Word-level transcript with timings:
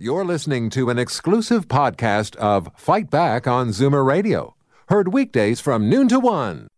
You're 0.00 0.24
listening 0.24 0.70
to 0.70 0.90
an 0.90 0.98
exclusive 1.00 1.66
podcast 1.66 2.36
of 2.36 2.70
Fight 2.76 3.10
Back 3.10 3.48
on 3.48 3.70
Zoomer 3.70 4.06
Radio, 4.06 4.54
heard 4.90 5.12
weekdays 5.12 5.58
from 5.58 5.90
noon 5.90 6.06
to 6.06 6.20
one. 6.20 6.68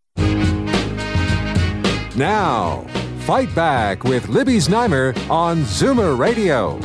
Now, 2.17 2.83
Fight 3.19 3.53
Back 3.53 4.03
with 4.03 4.27
Libby 4.27 4.57
Znaimer 4.57 5.15
on 5.29 5.59
Zoomer 5.65 6.17
Radio. 6.17 6.79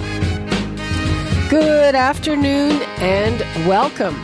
Good 1.48 1.94
afternoon 1.94 2.82
and 2.98 3.40
welcome. 3.66 4.22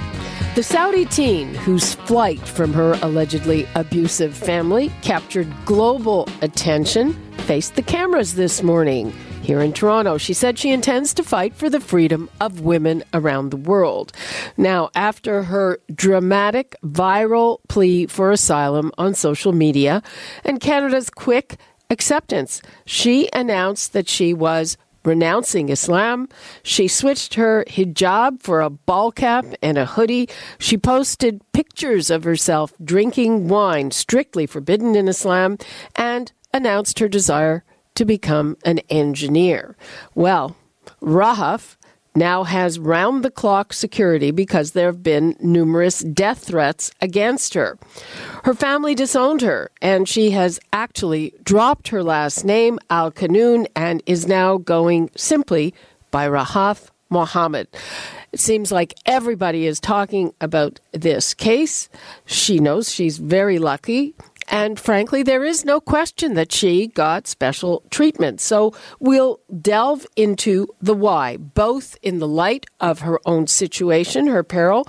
The 0.54 0.62
Saudi 0.62 1.06
teen, 1.06 1.54
whose 1.54 1.94
flight 1.94 2.40
from 2.40 2.74
her 2.74 2.92
allegedly 3.00 3.66
abusive 3.74 4.36
family 4.36 4.92
captured 5.00 5.48
global 5.64 6.28
attention, 6.42 7.14
faced 7.38 7.74
the 7.76 7.80
cameras 7.80 8.34
this 8.34 8.62
morning 8.62 9.14
here 9.42 9.60
in 9.60 9.72
Toronto. 9.72 10.18
She 10.18 10.32
said 10.32 10.58
she 10.58 10.70
intends 10.70 11.12
to 11.14 11.22
fight 11.22 11.54
for 11.54 11.68
the 11.68 11.80
freedom 11.80 12.30
of 12.40 12.60
women 12.60 13.02
around 13.12 13.50
the 13.50 13.56
world. 13.56 14.12
Now, 14.56 14.90
after 14.94 15.44
her 15.44 15.80
dramatic 15.92 16.76
viral 16.84 17.58
plea 17.68 18.06
for 18.06 18.30
asylum 18.30 18.92
on 18.96 19.14
social 19.14 19.52
media 19.52 20.02
and 20.44 20.60
Canada's 20.60 21.10
quick 21.10 21.56
acceptance, 21.90 22.62
she 22.84 23.28
announced 23.32 23.92
that 23.92 24.08
she 24.08 24.32
was 24.32 24.76
renouncing 25.04 25.68
Islam. 25.68 26.28
She 26.62 26.86
switched 26.86 27.34
her 27.34 27.64
hijab 27.68 28.42
for 28.42 28.60
a 28.60 28.70
ball 28.70 29.10
cap 29.10 29.44
and 29.60 29.76
a 29.76 29.86
hoodie. 29.86 30.28
She 30.58 30.78
posted 30.78 31.42
pictures 31.52 32.10
of 32.10 32.22
herself 32.24 32.72
drinking 32.82 33.48
wine 33.48 33.90
strictly 33.90 34.46
forbidden 34.46 34.94
in 34.94 35.08
Islam 35.08 35.58
and 35.96 36.32
announced 36.54 37.00
her 37.00 37.08
desire 37.08 37.64
to 37.94 38.04
become 38.04 38.56
an 38.64 38.78
engineer. 38.90 39.76
Well, 40.14 40.56
Rahaf 41.00 41.76
now 42.14 42.44
has 42.44 42.78
round 42.78 43.24
the 43.24 43.30
clock 43.30 43.72
security 43.72 44.30
because 44.30 44.72
there 44.72 44.86
have 44.86 45.02
been 45.02 45.36
numerous 45.40 46.00
death 46.00 46.44
threats 46.44 46.90
against 47.00 47.54
her. 47.54 47.78
Her 48.44 48.54
family 48.54 48.94
disowned 48.94 49.40
her, 49.40 49.70
and 49.80 50.08
she 50.08 50.30
has 50.32 50.60
actually 50.72 51.34
dropped 51.42 51.88
her 51.88 52.02
last 52.02 52.44
name, 52.44 52.78
Al 52.90 53.10
Kanoun, 53.10 53.66
and 53.74 54.02
is 54.06 54.26
now 54.26 54.58
going 54.58 55.10
simply 55.16 55.74
by 56.10 56.28
Rahaf 56.28 56.88
Mohammed. 57.08 57.68
It 58.32 58.40
seems 58.40 58.72
like 58.72 58.94
everybody 59.04 59.66
is 59.66 59.78
talking 59.80 60.32
about 60.40 60.80
this 60.92 61.34
case. 61.34 61.90
She 62.24 62.58
knows 62.58 62.90
she's 62.90 63.18
very 63.18 63.58
lucky. 63.58 64.14
And 64.52 64.78
frankly, 64.78 65.22
there 65.22 65.44
is 65.44 65.64
no 65.64 65.80
question 65.80 66.34
that 66.34 66.52
she 66.52 66.86
got 66.86 67.26
special 67.26 67.82
treatment. 67.88 68.38
So 68.38 68.74
we'll 69.00 69.40
delve 69.62 70.06
into 70.14 70.68
the 70.78 70.94
why, 70.94 71.38
both 71.38 71.96
in 72.02 72.18
the 72.18 72.28
light 72.28 72.66
of 72.78 73.00
her 73.00 73.18
own 73.24 73.46
situation, 73.46 74.26
her 74.26 74.42
peril, 74.42 74.86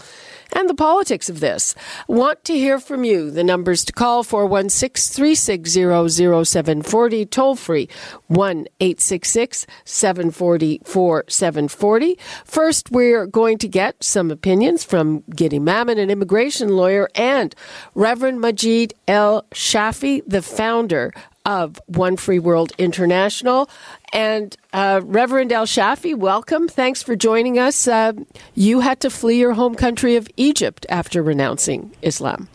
and 0.53 0.69
the 0.69 0.73
politics 0.73 1.29
of 1.29 1.39
this. 1.39 1.75
Want 2.07 2.43
to 2.45 2.53
hear 2.53 2.79
from 2.79 3.03
you. 3.03 3.31
The 3.31 3.43
numbers 3.43 3.83
to 3.85 3.93
call 3.93 4.23
416 4.23 5.13
360 5.13 6.43
0740, 6.45 7.25
toll 7.25 7.55
free 7.55 7.89
1 8.27 8.67
866 8.79 9.65
740 9.85 10.81
4740. 10.85 12.17
First, 12.45 12.91
we're 12.91 13.25
going 13.25 13.57
to 13.57 13.67
get 13.67 14.01
some 14.03 14.31
opinions 14.31 14.83
from 14.83 15.21
Guidy 15.35 15.59
Mamann, 15.59 15.99
an 15.99 16.09
immigration 16.09 16.69
lawyer, 16.69 17.09
and 17.15 17.55
Reverend 17.95 18.39
Majed 18.39 18.93
El 19.07 19.43
Shafie, 19.53 20.21
the 20.27 20.41
founder 20.41 21.11
of 21.45 21.81
One 21.87 22.15
Free 22.15 22.39
World 22.39 22.71
International. 22.77 23.69
And 24.14 24.56
uh, 24.73 25.02
Reverend 25.03 25.52
El 25.52 25.66
Shafie, 25.66 26.16
welcome. 26.16 26.67
Thanks 26.67 27.02
for 27.02 27.16
joining 27.16 27.58
us. 27.58 27.88
Uh, 27.88 28.14
you 28.53 28.80
had 28.80 29.00
to 29.00 29.09
flee 29.09 29.39
your 29.39 29.53
home 29.53 29.73
country 29.73 30.16
of 30.16 30.30
Egypt 30.38 30.86
after 30.88 31.23
renouncing 31.23 31.92
Islam. 32.03 32.47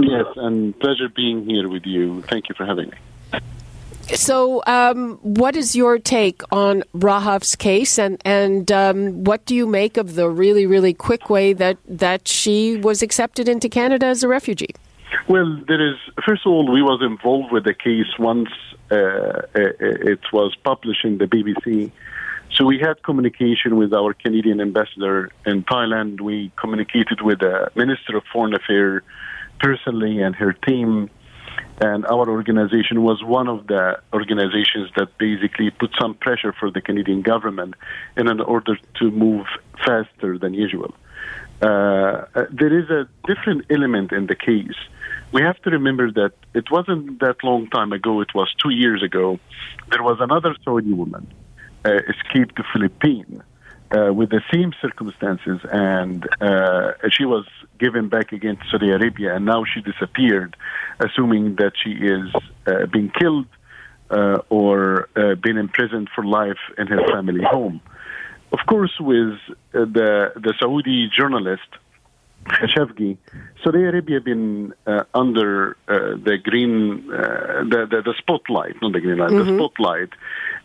Yes, 0.00 0.26
and 0.36 0.78
pleasure 0.80 1.08
being 1.08 1.48
here 1.48 1.68
with 1.68 1.86
you. 1.86 2.22
Thank 2.22 2.48
you 2.48 2.56
for 2.56 2.66
having 2.66 2.90
me. 2.90 2.96
So, 4.14 4.62
um, 4.66 5.18
what 5.22 5.54
is 5.54 5.76
your 5.76 5.98
take 5.98 6.42
on 6.50 6.82
Rahaf's 6.94 7.54
case, 7.54 7.98
and 7.98 8.20
and 8.24 8.72
um, 8.72 9.24
what 9.24 9.44
do 9.44 9.54
you 9.54 9.66
make 9.66 9.98
of 9.98 10.14
the 10.14 10.28
really 10.30 10.66
really 10.66 10.94
quick 10.94 11.28
way 11.28 11.52
that 11.52 11.76
that 11.86 12.26
she 12.26 12.76
was 12.76 13.02
accepted 13.02 13.48
into 13.48 13.68
Canada 13.68 14.06
as 14.06 14.22
a 14.22 14.28
refugee? 14.28 14.74
Well, 15.26 15.60
there 15.66 15.80
is. 15.80 15.96
First 16.26 16.46
of 16.46 16.52
all, 16.52 16.70
we 16.70 16.82
was 16.82 17.00
involved 17.02 17.52
with 17.52 17.64
the 17.64 17.74
case 17.74 18.18
once 18.18 18.48
uh, 18.90 18.94
uh, 18.94 19.42
it 19.54 20.20
was 20.32 20.54
published 20.64 21.04
in 21.04 21.18
the 21.18 21.26
BBC. 21.26 21.92
So 22.54 22.64
we 22.64 22.78
had 22.78 23.02
communication 23.02 23.76
with 23.76 23.92
our 23.92 24.14
Canadian 24.14 24.60
ambassador 24.60 25.30
in 25.46 25.64
Thailand. 25.64 26.20
We 26.20 26.50
communicated 26.56 27.20
with 27.20 27.40
the 27.40 27.70
Minister 27.74 28.16
of 28.16 28.24
Foreign 28.32 28.54
Affairs 28.54 29.02
personally 29.60 30.20
and 30.20 30.34
her 30.34 30.52
team. 30.52 31.10
And 31.80 32.06
our 32.06 32.28
organization 32.28 33.02
was 33.02 33.22
one 33.22 33.48
of 33.48 33.66
the 33.66 34.00
organizations 34.12 34.90
that 34.96 35.16
basically 35.18 35.70
put 35.70 35.90
some 36.00 36.14
pressure 36.14 36.52
for 36.52 36.70
the 36.70 36.80
Canadian 36.80 37.22
government 37.22 37.74
in 38.16 38.28
an 38.28 38.40
order 38.40 38.76
to 38.98 39.10
move 39.10 39.46
faster 39.84 40.38
than 40.38 40.54
usual. 40.54 40.94
Uh, 41.60 42.24
there 42.50 42.76
is 42.76 42.88
a 42.90 43.08
different 43.26 43.66
element 43.70 44.12
in 44.12 44.26
the 44.26 44.34
case 44.34 44.76
we 45.32 45.42
have 45.42 45.60
to 45.62 45.70
remember 45.70 46.10
that 46.12 46.32
it 46.54 46.70
wasn't 46.70 47.20
that 47.20 47.36
long 47.42 47.68
time 47.68 47.92
ago, 47.92 48.20
it 48.20 48.34
was 48.34 48.52
two 48.62 48.70
years 48.70 49.02
ago, 49.02 49.38
there 49.90 50.02
was 50.02 50.18
another 50.20 50.54
Saudi 50.64 50.92
woman 50.92 51.26
uh, 51.84 51.90
escaped 52.08 52.56
the 52.56 52.64
Philippines 52.72 53.42
uh, 53.90 54.12
with 54.12 54.30
the 54.30 54.42
same 54.52 54.72
circumstances, 54.80 55.60
and 55.70 56.28
uh, 56.40 56.92
she 57.10 57.24
was 57.24 57.46
given 57.78 58.08
back 58.08 58.32
again 58.32 58.56
to 58.56 58.62
Saudi 58.70 58.90
Arabia, 58.90 59.34
and 59.36 59.44
now 59.44 59.64
she 59.64 59.80
disappeared, 59.80 60.56
assuming 61.00 61.56
that 61.56 61.72
she 61.82 61.92
is 61.92 62.28
uh, 62.66 62.86
being 62.86 63.10
killed 63.18 63.46
uh, 64.10 64.38
or 64.48 65.08
uh, 65.16 65.34
been 65.36 65.56
imprisoned 65.56 66.08
for 66.14 66.24
life 66.24 66.58
in 66.76 66.86
her 66.86 67.06
family 67.08 67.42
home. 67.42 67.80
Of 68.52 68.60
course, 68.66 68.92
with 68.98 69.38
the 69.72 70.32
the 70.34 70.54
Saudi 70.58 71.10
journalist 71.14 71.68
Khashoggi, 72.48 73.16
Saudi 73.62 73.82
Arabia 73.84 74.20
been 74.20 74.74
uh, 74.86 75.04
under 75.14 75.76
uh, 75.88 76.16
the 76.22 76.38
green, 76.42 77.10
uh, 77.12 77.64
the, 77.64 77.86
the, 77.90 78.02
the 78.04 78.14
spotlight, 78.18 78.74
not 78.82 78.92
the 78.92 79.00
green 79.00 79.18
light, 79.18 79.30
mm-hmm. 79.30 79.50
the 79.50 79.56
spotlight, 79.56 80.10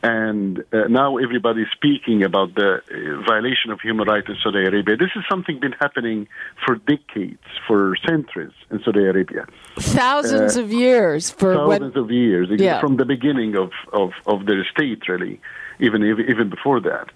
and 0.04 0.64
uh, 0.74 0.88
now 0.90 1.18
everybody's 1.18 1.68
speaking 1.72 2.24
about 2.24 2.56
the 2.56 2.76
uh, 2.76 3.22
violation 3.26 3.72
of 3.72 3.80
human 3.82 4.08
rights 4.08 4.28
in 4.28 4.36
Saudi 4.44 4.60
Arabia. 4.60 4.98
This 4.98 5.12
is 5.16 5.24
something 5.30 5.60
been 5.60 5.76
happening 5.80 6.28
for 6.66 6.76
decades, 6.76 7.44
for 7.68 7.96
centuries 8.08 8.54
in 8.70 8.82
Saudi 8.84 9.06
Arabia. 9.06 9.46
Thousands 9.78 10.58
uh, 10.58 10.62
of 10.62 10.74
years 10.74 11.30
for 11.30 11.56
thousands 11.56 11.96
when... 11.96 12.04
of 12.04 12.12
years 12.12 12.50
yeah. 12.52 12.80
from 12.80 12.98
the 12.98 13.06
beginning 13.06 13.56
of, 13.56 13.72
of, 13.92 14.12
of 14.26 14.46
their 14.46 14.66
state, 14.66 15.08
really, 15.08 15.40
even 15.80 16.04
even 16.04 16.50
before 16.50 16.80
that. 16.82 17.10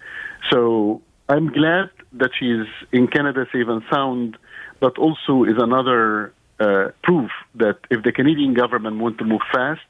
So 0.49 1.01
I'm 1.29 1.51
glad 1.51 1.89
that 2.13 2.31
she's 2.37 2.67
in 2.91 3.07
Canada 3.07 3.45
safe 3.51 3.67
and 3.67 3.83
sound 3.91 4.37
but 4.79 4.97
also 4.97 5.43
is 5.43 5.57
another 5.57 6.33
uh, 6.59 6.89
proof 7.03 7.31
that 7.55 7.77
if 7.89 8.03
the 8.03 8.11
Canadian 8.11 8.53
government 8.53 8.97
want 8.97 9.17
to 9.19 9.25
move 9.25 9.41
fast 9.51 9.81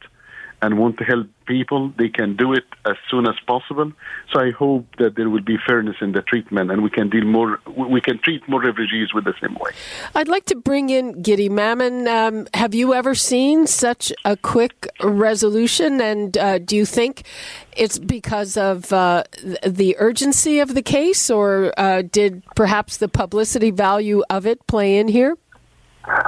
and 0.62 0.78
want 0.80 0.98
to 0.98 1.04
help 1.04 1.28
people, 1.46 1.94
they 1.98 2.10
can 2.10 2.36
do 2.36 2.54
it 2.54 2.66
as 2.86 2.96
soon 3.10 3.28
as 3.28 3.36
possible. 3.46 3.92
So 4.32 4.40
I 4.40 4.52
hope 4.52 4.86
that 4.98 5.16
there 5.16 5.30
will 5.30 5.42
be 5.42 5.58
fairness 5.66 5.96
in 6.02 6.12
the 6.12 6.22
treatment, 6.22 6.72
and 6.72 6.84
we 6.84 6.90
can 6.90 7.10
deal 7.10 7.26
more. 7.26 7.60
We 7.68 8.02
can 8.02 8.20
treat 8.20 8.48
more 8.50 8.62
refugees 8.62 9.14
with 9.14 9.26
the 9.26 9.34
same 9.42 9.56
way. 9.56 9.72
I'd 10.16 10.28
like 10.28 10.46
to 10.46 10.56
bring 10.56 10.90
in 10.90 11.22
Guidy 11.22 11.50
Mamann. 11.50 12.08
Um, 12.08 12.48
have 12.54 12.74
you 12.74 12.94
ever 12.94 13.16
seen 13.16 13.68
such 13.68 14.12
a 14.26 14.36
quick 14.36 14.88
resolution? 15.02 16.02
And 16.02 16.38
uh, 16.38 16.58
do 16.60 16.76
you 16.76 16.86
think 16.86 17.24
it's 17.76 18.00
because 18.00 18.58
of 18.58 18.92
uh, 18.92 19.24
the 19.66 19.96
urgency 20.00 20.60
of 20.60 20.74
the 20.74 20.82
case, 20.82 21.30
or 21.30 21.72
uh, 21.78 22.02
did 22.02 22.44
perhaps 22.56 22.98
the 22.98 23.08
publicity 23.08 23.72
value 23.72 24.24
of 24.30 24.46
it 24.46 24.66
play 24.68 24.98
in 24.98 25.08
here? 25.08 25.38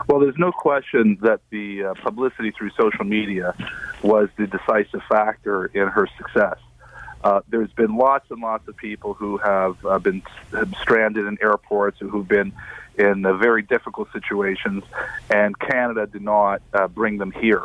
Well, 0.07 0.19
there's 0.19 0.37
no 0.37 0.51
question 0.51 1.17
that 1.21 1.41
the 1.49 1.85
uh, 1.85 1.93
publicity 1.95 2.51
through 2.51 2.71
social 2.71 3.05
media 3.05 3.55
was 4.03 4.29
the 4.37 4.47
decisive 4.47 5.01
factor 5.09 5.67
in 5.67 5.87
her 5.87 6.07
success. 6.17 6.57
Uh, 7.23 7.41
there's 7.49 7.71
been 7.73 7.95
lots 7.95 8.29
and 8.31 8.41
lots 8.41 8.67
of 8.67 8.75
people 8.77 9.13
who 9.13 9.37
have 9.37 9.85
uh, 9.85 9.99
been 9.99 10.21
stranded 10.81 11.25
in 11.25 11.37
airports, 11.41 11.99
who've 11.99 12.27
been 12.27 12.53
in 12.97 13.25
uh, 13.25 13.33
very 13.33 13.61
difficult 13.61 14.11
situations, 14.11 14.83
and 15.29 15.57
Canada 15.59 16.07
did 16.07 16.21
not 16.21 16.61
uh, 16.73 16.87
bring 16.87 17.17
them 17.17 17.31
here. 17.31 17.63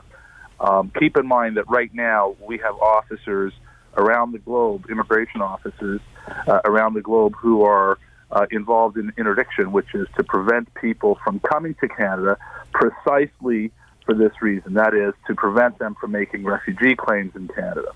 Um, 0.61 0.91
keep 0.99 1.17
in 1.17 1.27
mind 1.27 1.57
that 1.57 1.69
right 1.69 1.93
now 1.93 2.37
we 2.41 2.59
have 2.59 2.75
officers 2.77 3.53
around 3.97 4.33
the 4.33 4.39
globe, 4.39 4.87
immigration 4.91 5.41
officers 5.41 6.01
uh, 6.47 6.61
around 6.65 6.95
the 6.95 7.03
globe, 7.03 7.35
who 7.37 7.63
are 7.63 7.99
uh, 8.31 8.47
involved 8.51 8.97
in 8.97 9.13
interdiction, 9.17 9.73
which 9.73 9.95
is 9.95 10.09
to 10.17 10.25
prevent 10.25 10.73
people 10.75 11.19
from 11.25 11.41
coming 11.41 11.75
to 11.77 11.89
Canada 11.89 12.37
precisely 12.73 13.71
for 14.05 14.15
this 14.15 14.33
reason. 14.43 14.75
That 14.75 14.95
is 14.95 15.15
to 15.27 15.35
prevent 15.35 15.79
them 15.79 15.95
from 16.01 16.13
making 16.13 16.45
refugee 16.45 16.95
claims 16.95 17.35
in 17.35 17.49
Canada. 17.49 17.93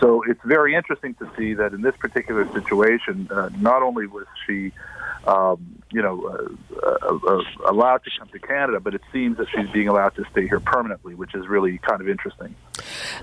So 0.00 0.22
it's 0.22 0.40
very 0.44 0.74
interesting 0.74 1.14
to 1.14 1.30
see 1.36 1.54
that 1.54 1.72
in 1.72 1.82
this 1.82 1.96
particular 1.96 2.50
situation, 2.52 3.28
uh, 3.30 3.50
not 3.58 3.82
only 3.82 4.06
was 4.06 4.26
she, 4.46 4.72
um, 5.26 5.82
you 5.90 6.02
know, 6.02 6.26
uh, 6.26 6.86
uh, 6.86 7.18
uh, 7.26 7.42
allowed 7.66 8.04
to 8.04 8.10
come 8.18 8.28
to 8.28 8.38
Canada, 8.38 8.80
but 8.80 8.94
it 8.94 9.02
seems 9.12 9.36
that 9.38 9.48
she's 9.54 9.68
being 9.70 9.88
allowed 9.88 10.14
to 10.16 10.24
stay 10.30 10.46
here 10.46 10.60
permanently, 10.60 11.14
which 11.14 11.34
is 11.34 11.46
really 11.46 11.78
kind 11.78 12.00
of 12.00 12.08
interesting. 12.08 12.54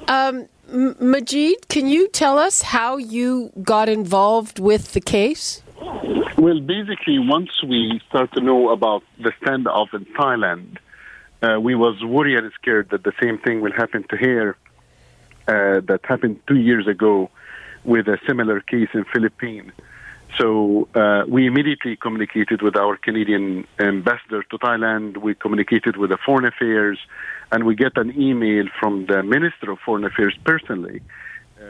Um, 0.08 0.48
Majed, 0.70 1.68
can 1.70 1.88
you 1.88 2.08
tell 2.08 2.38
us 2.38 2.62
how 2.62 2.98
you 2.98 3.52
got 3.62 3.90
involved 3.90 4.60
with 4.60 4.94
the 4.94 5.02
case? 5.02 5.62
Well, 6.42 6.60
basically, 6.60 7.20
once 7.20 7.62
we 7.62 8.02
start 8.10 8.34
to 8.34 8.42
know 8.42 8.70
about 8.70 9.04
the 9.20 9.32
standoff 9.44 9.94
in 9.94 10.06
Thailand, 10.06 10.80
uh, 11.44 11.60
we 11.62 11.76
was 11.76 12.04
worried 12.04 12.36
and 12.36 12.52
scared 12.60 12.90
that 12.90 13.04
the 13.04 13.14
same 13.22 13.38
thing 13.38 13.62
will 13.62 13.72
happen 13.72 14.04
to 14.10 14.18
her 14.18 14.58
uh, 15.48 15.82
that 15.82 16.00
happened 16.04 16.40
two 16.48 16.56
years 16.56 16.88
ago 16.88 17.30
with 17.84 18.08
a 18.08 18.18
similar 18.26 18.60
case 18.60 18.90
in 18.96 19.06
Philippines. 19.14 19.72
So 20.40 20.88
uh, 20.96 21.26
we 21.28 21.46
immediately 21.46 21.96
communicated 21.96 22.64
with 22.64 22.76
our 22.76 22.98
Canadian 22.98 23.68
ambassador 23.78 24.42
to 24.42 24.58
Thailand. 24.58 25.18
We 25.18 25.36
communicated 25.36 25.96
with 25.96 26.10
the 26.10 26.18
Foreign 26.26 26.46
Affairs, 26.46 26.98
and 27.52 27.66
we 27.66 27.76
get 27.76 27.98
an 27.98 28.20
email 28.20 28.66
from 28.80 29.06
the 29.06 29.22
Minister 29.22 29.70
of 29.70 29.78
Foreign 29.86 30.06
Affairs 30.06 30.36
personally, 30.44 31.04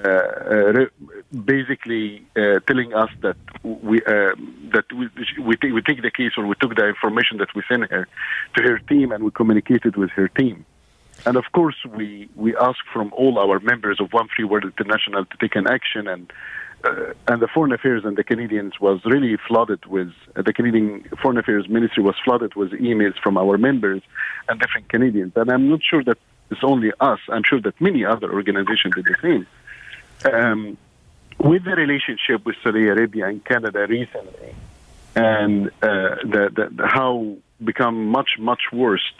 uh, 0.03 0.07
uh, 0.07 0.85
basically 1.45 2.25
uh, 2.35 2.59
telling 2.67 2.93
us 2.93 3.09
that 3.21 3.37
we 3.63 3.99
that 3.99 4.85
we 4.93 5.09
we, 5.39 5.55
t- 5.57 5.71
we 5.71 5.81
take 5.81 6.01
the 6.01 6.11
case 6.11 6.31
or 6.37 6.45
we 6.47 6.55
took 6.55 6.75
the 6.75 6.87
information 6.87 7.37
that 7.37 7.53
we 7.55 7.61
sent 7.67 7.89
her 7.91 8.07
to 8.55 8.63
her 8.63 8.79
team, 8.79 9.11
and 9.11 9.23
we 9.23 9.31
communicated 9.31 9.95
with 9.97 10.09
her 10.11 10.27
team. 10.27 10.65
And 11.25 11.37
of 11.37 11.45
course, 11.53 11.75
we, 11.85 12.29
we 12.35 12.55
ask 12.55 12.79
from 12.91 13.13
all 13.13 13.37
our 13.37 13.59
members 13.59 13.99
of 13.99 14.11
One 14.11 14.27
Free 14.35 14.45
World 14.45 14.63
International 14.63 15.25
to 15.25 15.37
take 15.37 15.55
an 15.55 15.67
action, 15.67 16.07
and 16.07 16.31
uh, 16.83 17.13
and 17.27 17.41
the 17.41 17.47
Foreign 17.47 17.71
Affairs 17.71 18.03
and 18.05 18.17
the 18.17 18.23
Canadians 18.23 18.79
was 18.79 19.01
really 19.05 19.37
flooded 19.47 19.85
with 19.85 20.11
uh, 20.35 20.41
the 20.41 20.51
Canadian 20.51 21.07
Foreign 21.21 21.37
Affairs 21.37 21.69
Ministry 21.69 22.01
was 22.01 22.15
flooded 22.25 22.55
with 22.55 22.71
emails 22.71 23.19
from 23.21 23.37
our 23.37 23.59
members 23.59 24.01
and 24.49 24.59
different 24.59 24.89
Canadians. 24.89 25.33
And 25.35 25.51
I'm 25.51 25.69
not 25.69 25.81
sure 25.87 26.03
that 26.03 26.17
it's 26.49 26.63
only 26.63 26.91
us. 26.99 27.19
I'm 27.29 27.43
sure 27.43 27.61
that 27.61 27.79
many 27.79 28.03
other 28.03 28.33
organizations 28.33 28.95
did 28.95 29.05
the 29.05 29.15
same. 29.21 29.45
Um, 30.25 30.77
with 31.39 31.63
the 31.63 31.71
relationship 31.71 32.45
with 32.45 32.55
Saudi 32.63 32.87
Arabia 32.87 33.27
and 33.27 33.43
Canada 33.43 33.87
recently, 33.87 34.55
and 35.15 35.67
uh, 35.81 36.15
the, 36.23 36.51
the, 36.55 36.69
the 36.75 36.87
how 36.87 37.35
become 37.63 38.07
much 38.07 38.31
much 38.39 38.63
worse 38.71 39.13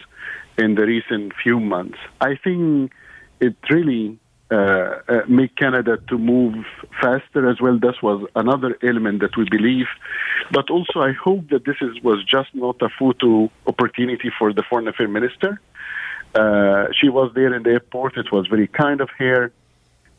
in 0.58 0.76
the 0.76 0.86
recent 0.86 1.34
few 1.44 1.60
months. 1.60 1.98
I 2.20 2.36
think 2.36 2.92
it 3.40 3.56
really 3.70 4.20
uh, 4.52 5.00
uh, 5.08 5.22
make 5.28 5.56
Canada 5.56 5.98
to 6.10 6.18
move 6.18 6.66
faster 7.02 7.50
as 7.50 7.62
well. 7.62 7.80
This 7.80 8.02
was 8.02 8.28
another 8.36 8.78
element 8.84 9.22
that 9.22 9.38
we 9.38 9.46
believe, 9.50 9.88
but 10.52 10.70
also 10.70 11.00
I 11.02 11.14
hope 11.14 11.50
that 11.50 11.66
this 11.66 11.78
is, 11.82 12.04
was 12.04 12.24
just 12.26 12.54
not 12.54 12.82
a 12.82 12.90
photo 13.00 13.50
opportunity 13.66 14.30
for 14.38 14.54
the 14.54 14.64
foreign 14.70 14.88
affairs 14.88 15.10
minister. 15.10 15.62
Uh, 16.36 16.88
she 17.00 17.10
was 17.10 17.32
there 17.34 17.54
in 17.54 17.64
the 17.64 17.72
airport. 17.72 18.18
It 18.18 18.32
was 18.32 18.48
very 18.48 18.68
kind 18.68 19.02
of 19.02 19.10
her, 19.18 19.52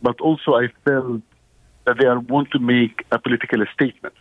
but 0.03 0.21
also 0.21 0.55
I 0.55 0.69
felt 0.85 1.23
that 1.85 1.97
they 1.99 2.07
want 2.33 2.51
to 2.53 2.59
make 2.59 3.05
a 3.11 3.19
political 3.19 3.65
statement 3.75 4.15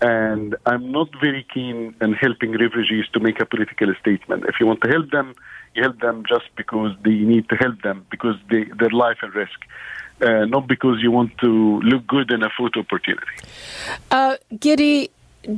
and 0.00 0.56
I'm 0.66 0.92
not 0.92 1.08
very 1.20 1.46
keen 1.54 1.94
in 2.00 2.12
helping 2.12 2.52
refugees 2.52 3.06
to 3.14 3.20
make 3.20 3.40
a 3.40 3.46
political 3.46 3.94
statement. 4.00 4.44
If 4.46 4.56
you 4.60 4.66
want 4.66 4.82
to 4.82 4.88
help 4.88 5.10
them, 5.10 5.34
you 5.74 5.82
help 5.82 6.00
them 6.00 6.24
just 6.28 6.54
because 6.56 6.94
they 7.02 7.14
need 7.14 7.48
to 7.48 7.56
help 7.56 7.80
them 7.82 8.06
because 8.10 8.36
they, 8.50 8.64
their 8.78 8.90
life 8.90 9.18
at 9.22 9.34
risk. 9.34 9.58
Uh, 10.20 10.46
not 10.46 10.66
because 10.66 11.02
you 11.02 11.10
want 11.10 11.36
to 11.38 11.80
look 11.80 12.06
good 12.06 12.30
in 12.30 12.42
a 12.42 12.48
photo 12.56 12.80
opportunity. 12.80 13.26
Uh, 14.10 14.36
Guidy, 14.58 15.10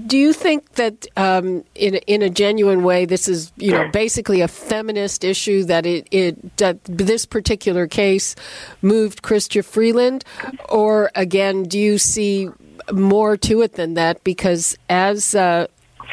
do 0.07 0.19
you 0.19 0.33
think 0.33 0.73
that 0.73 1.07
um, 1.17 1.65
in 1.75 1.97
in 2.07 2.23
a 2.23 2.31
genuine 2.31 2.83
way 2.83 3.05
this 3.05 3.29
is 3.29 3.53
you 3.57 3.73
know 3.73 3.89
basically 3.93 4.41
a 4.41 4.49
feminist 4.49 5.25
issue 5.25 5.65
that 5.65 5.87
it, 5.87 6.07
it 6.11 6.57
that 6.59 6.83
this 6.85 7.25
particular 7.27 7.87
case 7.87 8.35
moved 8.83 9.23
Chrystia 9.23 9.65
Freeland 9.65 10.25
or 10.69 11.11
again 11.15 11.65
do 11.65 11.79
you 11.79 11.99
see 11.99 12.51
more 12.93 13.37
to 13.37 13.63
it 13.63 13.75
than 13.75 13.95
that 13.95 14.23
because, 14.25 14.77
as 14.89 15.35
uh, 15.35 15.67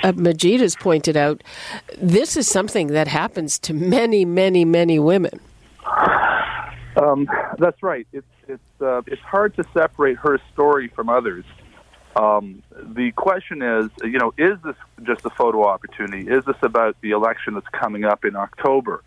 uh, 0.04 0.12
Majed 0.12 0.60
has 0.60 0.76
pointed 0.76 1.18
out, 1.18 1.44
this 1.98 2.38
is 2.38 2.48
something 2.48 2.88
that 2.88 3.08
happens 3.08 3.60
to 3.60 3.74
many, 3.74 4.26
many, 4.26 4.66
many 4.66 5.00
women. 5.00 5.40
Um, 6.98 7.28
that's 7.58 7.82
right. 7.84 8.08
It's 8.14 8.28
it's 8.48 8.82
uh, 8.82 9.02
it's 9.08 9.22
hard 9.22 9.56
to 9.56 9.64
separate 9.74 10.18
her 10.18 10.40
story 10.54 10.88
from 10.88 11.10
others. 11.10 11.46
Um, 12.16 12.64
the 12.72 13.12
question 13.12 13.62
is, 13.62 13.90
you 14.04 14.20
know, 14.20 14.34
is 14.38 14.58
this 14.64 14.76
just 15.04 15.26
a 15.26 15.30
photo 15.30 15.66
opportunity? 15.66 16.28
Is 16.30 16.46
this 16.46 16.56
about 16.62 16.96
the 17.02 17.12
election 17.12 17.56
that's 17.56 17.68
coming 17.68 18.06
up 18.06 18.24
in 18.24 18.36
October? 18.36 19.04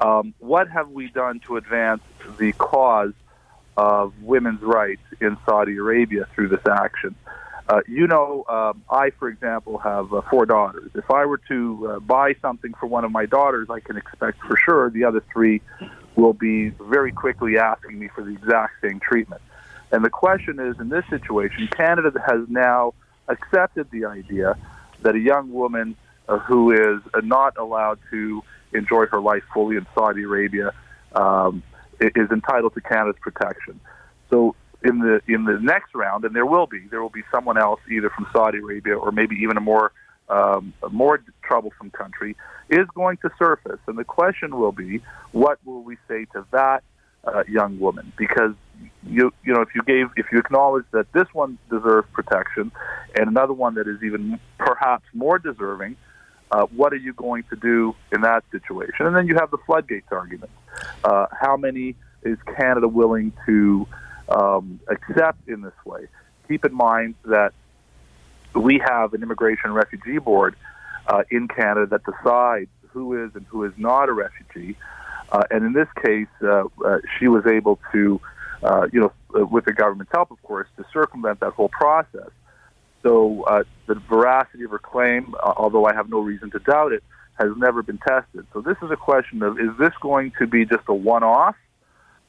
Um, 0.00 0.32
what 0.38 0.68
have 0.68 0.90
we 0.90 1.08
done 1.08 1.40
to 1.40 1.58
advance 1.58 2.00
the 2.38 2.52
cause 2.52 3.12
of 3.80 4.12
women's 4.22 4.60
rights 4.60 5.02
in 5.20 5.38
Saudi 5.46 5.76
Arabia 5.76 6.26
through 6.34 6.48
this 6.48 6.66
action. 6.70 7.14
Uh, 7.66 7.80
you 7.86 8.06
know, 8.06 8.44
um, 8.48 8.82
I, 8.90 9.10
for 9.10 9.28
example, 9.28 9.78
have 9.78 10.12
uh, 10.12 10.20
four 10.28 10.44
daughters. 10.44 10.90
If 10.94 11.10
I 11.10 11.24
were 11.24 11.40
to 11.48 11.88
uh, 11.88 12.00
buy 12.00 12.34
something 12.42 12.74
for 12.74 12.86
one 12.86 13.04
of 13.04 13.12
my 13.12 13.24
daughters, 13.26 13.68
I 13.70 13.80
can 13.80 13.96
expect 13.96 14.38
for 14.40 14.56
sure 14.56 14.90
the 14.90 15.04
other 15.04 15.22
three 15.32 15.62
will 16.16 16.32
be 16.34 16.70
very 16.70 17.12
quickly 17.12 17.58
asking 17.58 17.98
me 17.98 18.08
for 18.08 18.22
the 18.22 18.32
exact 18.32 18.82
same 18.82 19.00
treatment. 19.00 19.40
And 19.92 20.04
the 20.04 20.10
question 20.10 20.60
is, 20.60 20.78
in 20.78 20.88
this 20.88 21.04
situation, 21.10 21.68
Canada 21.68 22.12
has 22.26 22.48
now 22.48 22.94
accepted 23.28 23.90
the 23.90 24.04
idea 24.04 24.56
that 25.02 25.14
a 25.14 25.18
young 25.18 25.52
woman 25.52 25.96
uh, 26.28 26.38
who 26.38 26.72
is 26.72 27.02
uh, 27.12 27.20
not 27.22 27.56
allowed 27.56 27.98
to 28.10 28.42
enjoy 28.72 29.06
her 29.06 29.20
life 29.20 29.42
fully 29.52 29.76
in 29.76 29.86
Saudi 29.94 30.22
Arabia 30.22 30.72
um, 31.14 31.62
is 32.00 32.30
entitled 32.30 32.74
to 32.74 32.80
Canada's 32.80 33.20
protection. 33.20 33.80
So 34.30 34.54
in 34.82 35.00
the 35.00 35.20
in 35.26 35.44
the 35.44 35.58
next 35.60 35.94
round, 35.94 36.24
and 36.24 36.34
there 36.34 36.46
will 36.46 36.66
be 36.66 36.86
there 36.90 37.02
will 37.02 37.10
be 37.10 37.24
someone 37.30 37.58
else 37.58 37.80
either 37.90 38.10
from 38.10 38.26
Saudi 38.32 38.58
Arabia 38.58 38.96
or 38.96 39.12
maybe 39.12 39.36
even 39.36 39.56
a 39.56 39.60
more 39.60 39.92
um, 40.28 40.72
a 40.82 40.88
more 40.88 41.20
troublesome 41.42 41.90
country 41.90 42.36
is 42.68 42.86
going 42.94 43.16
to 43.18 43.30
surface, 43.38 43.80
and 43.88 43.98
the 43.98 44.04
question 44.04 44.56
will 44.56 44.72
be, 44.72 45.02
what 45.32 45.58
will 45.64 45.82
we 45.82 45.96
say 46.06 46.24
to 46.26 46.46
that 46.52 46.84
uh, 47.24 47.44
young 47.48 47.78
woman? 47.78 48.12
Because 48.16 48.54
you 49.06 49.32
you 49.44 49.52
know 49.52 49.60
if 49.60 49.68
you 49.74 49.82
gave 49.82 50.06
if 50.16 50.26
you 50.32 50.38
acknowledge 50.38 50.84
that 50.92 51.12
this 51.12 51.26
one 51.32 51.58
deserves 51.70 52.08
protection, 52.12 52.72
and 53.16 53.28
another 53.28 53.52
one 53.52 53.74
that 53.74 53.88
is 53.88 54.02
even 54.02 54.38
perhaps 54.58 55.04
more 55.14 55.38
deserving, 55.38 55.96
uh, 56.50 56.66
what 56.66 56.92
are 56.92 56.96
you 56.96 57.12
going 57.12 57.44
to 57.50 57.56
do 57.56 57.94
in 58.12 58.22
that 58.22 58.44
situation? 58.50 59.06
And 59.06 59.14
then 59.14 59.26
you 59.26 59.36
have 59.36 59.50
the 59.50 59.58
floodgates 59.66 60.08
argument. 60.10 60.50
Uh, 61.04 61.26
how 61.38 61.56
many 61.56 61.96
is 62.22 62.38
Canada 62.56 62.88
willing 62.88 63.32
to 63.46 63.86
um, 64.28 64.80
accept 64.88 65.48
in 65.48 65.62
this 65.62 65.74
way? 65.84 66.06
Keep 66.48 66.64
in 66.64 66.74
mind 66.74 67.14
that 67.24 67.52
we 68.54 68.80
have 68.84 69.14
an 69.14 69.22
immigration 69.22 69.66
and 69.66 69.74
refugee 69.74 70.18
board 70.18 70.56
uh, 71.06 71.22
in 71.30 71.48
Canada 71.48 71.86
that 71.86 72.02
decides 72.04 72.70
who 72.92 73.24
is 73.24 73.30
and 73.34 73.46
who 73.46 73.64
is 73.64 73.72
not 73.76 74.08
a 74.08 74.12
refugee. 74.12 74.76
Uh, 75.30 75.42
and 75.50 75.64
in 75.64 75.72
this 75.72 75.88
case, 76.04 76.26
uh, 76.42 76.64
uh, 76.84 76.98
she 77.18 77.28
was 77.28 77.46
able 77.46 77.78
to, 77.92 78.20
you 78.92 79.00
know, 79.00 79.12
with 79.46 79.64
the 79.64 79.72
government's 79.72 80.12
help, 80.12 80.30
of 80.30 80.42
course, 80.42 80.68
to 80.76 80.84
circumvent 80.92 81.40
that 81.40 81.52
whole 81.52 81.68
process. 81.68 82.30
So 83.02 83.42
uh, 83.44 83.64
the 83.86 83.94
veracity 83.94 84.64
of 84.64 84.70
her 84.72 84.78
claim, 84.78 85.34
uh, 85.42 85.54
although 85.56 85.86
I 85.86 85.94
have 85.94 86.08
no 86.08 86.20
reason 86.20 86.50
to 86.50 86.58
doubt 86.58 86.92
it, 86.92 87.02
has 87.38 87.50
never 87.56 87.82
been 87.82 87.98
tested. 87.98 88.46
So 88.52 88.60
this 88.60 88.76
is 88.82 88.90
a 88.90 88.96
question 88.96 89.42
of 89.42 89.58
is 89.58 89.70
this 89.78 89.94
going 90.00 90.32
to 90.38 90.46
be 90.46 90.66
just 90.66 90.82
a 90.88 90.94
one-off, 90.94 91.56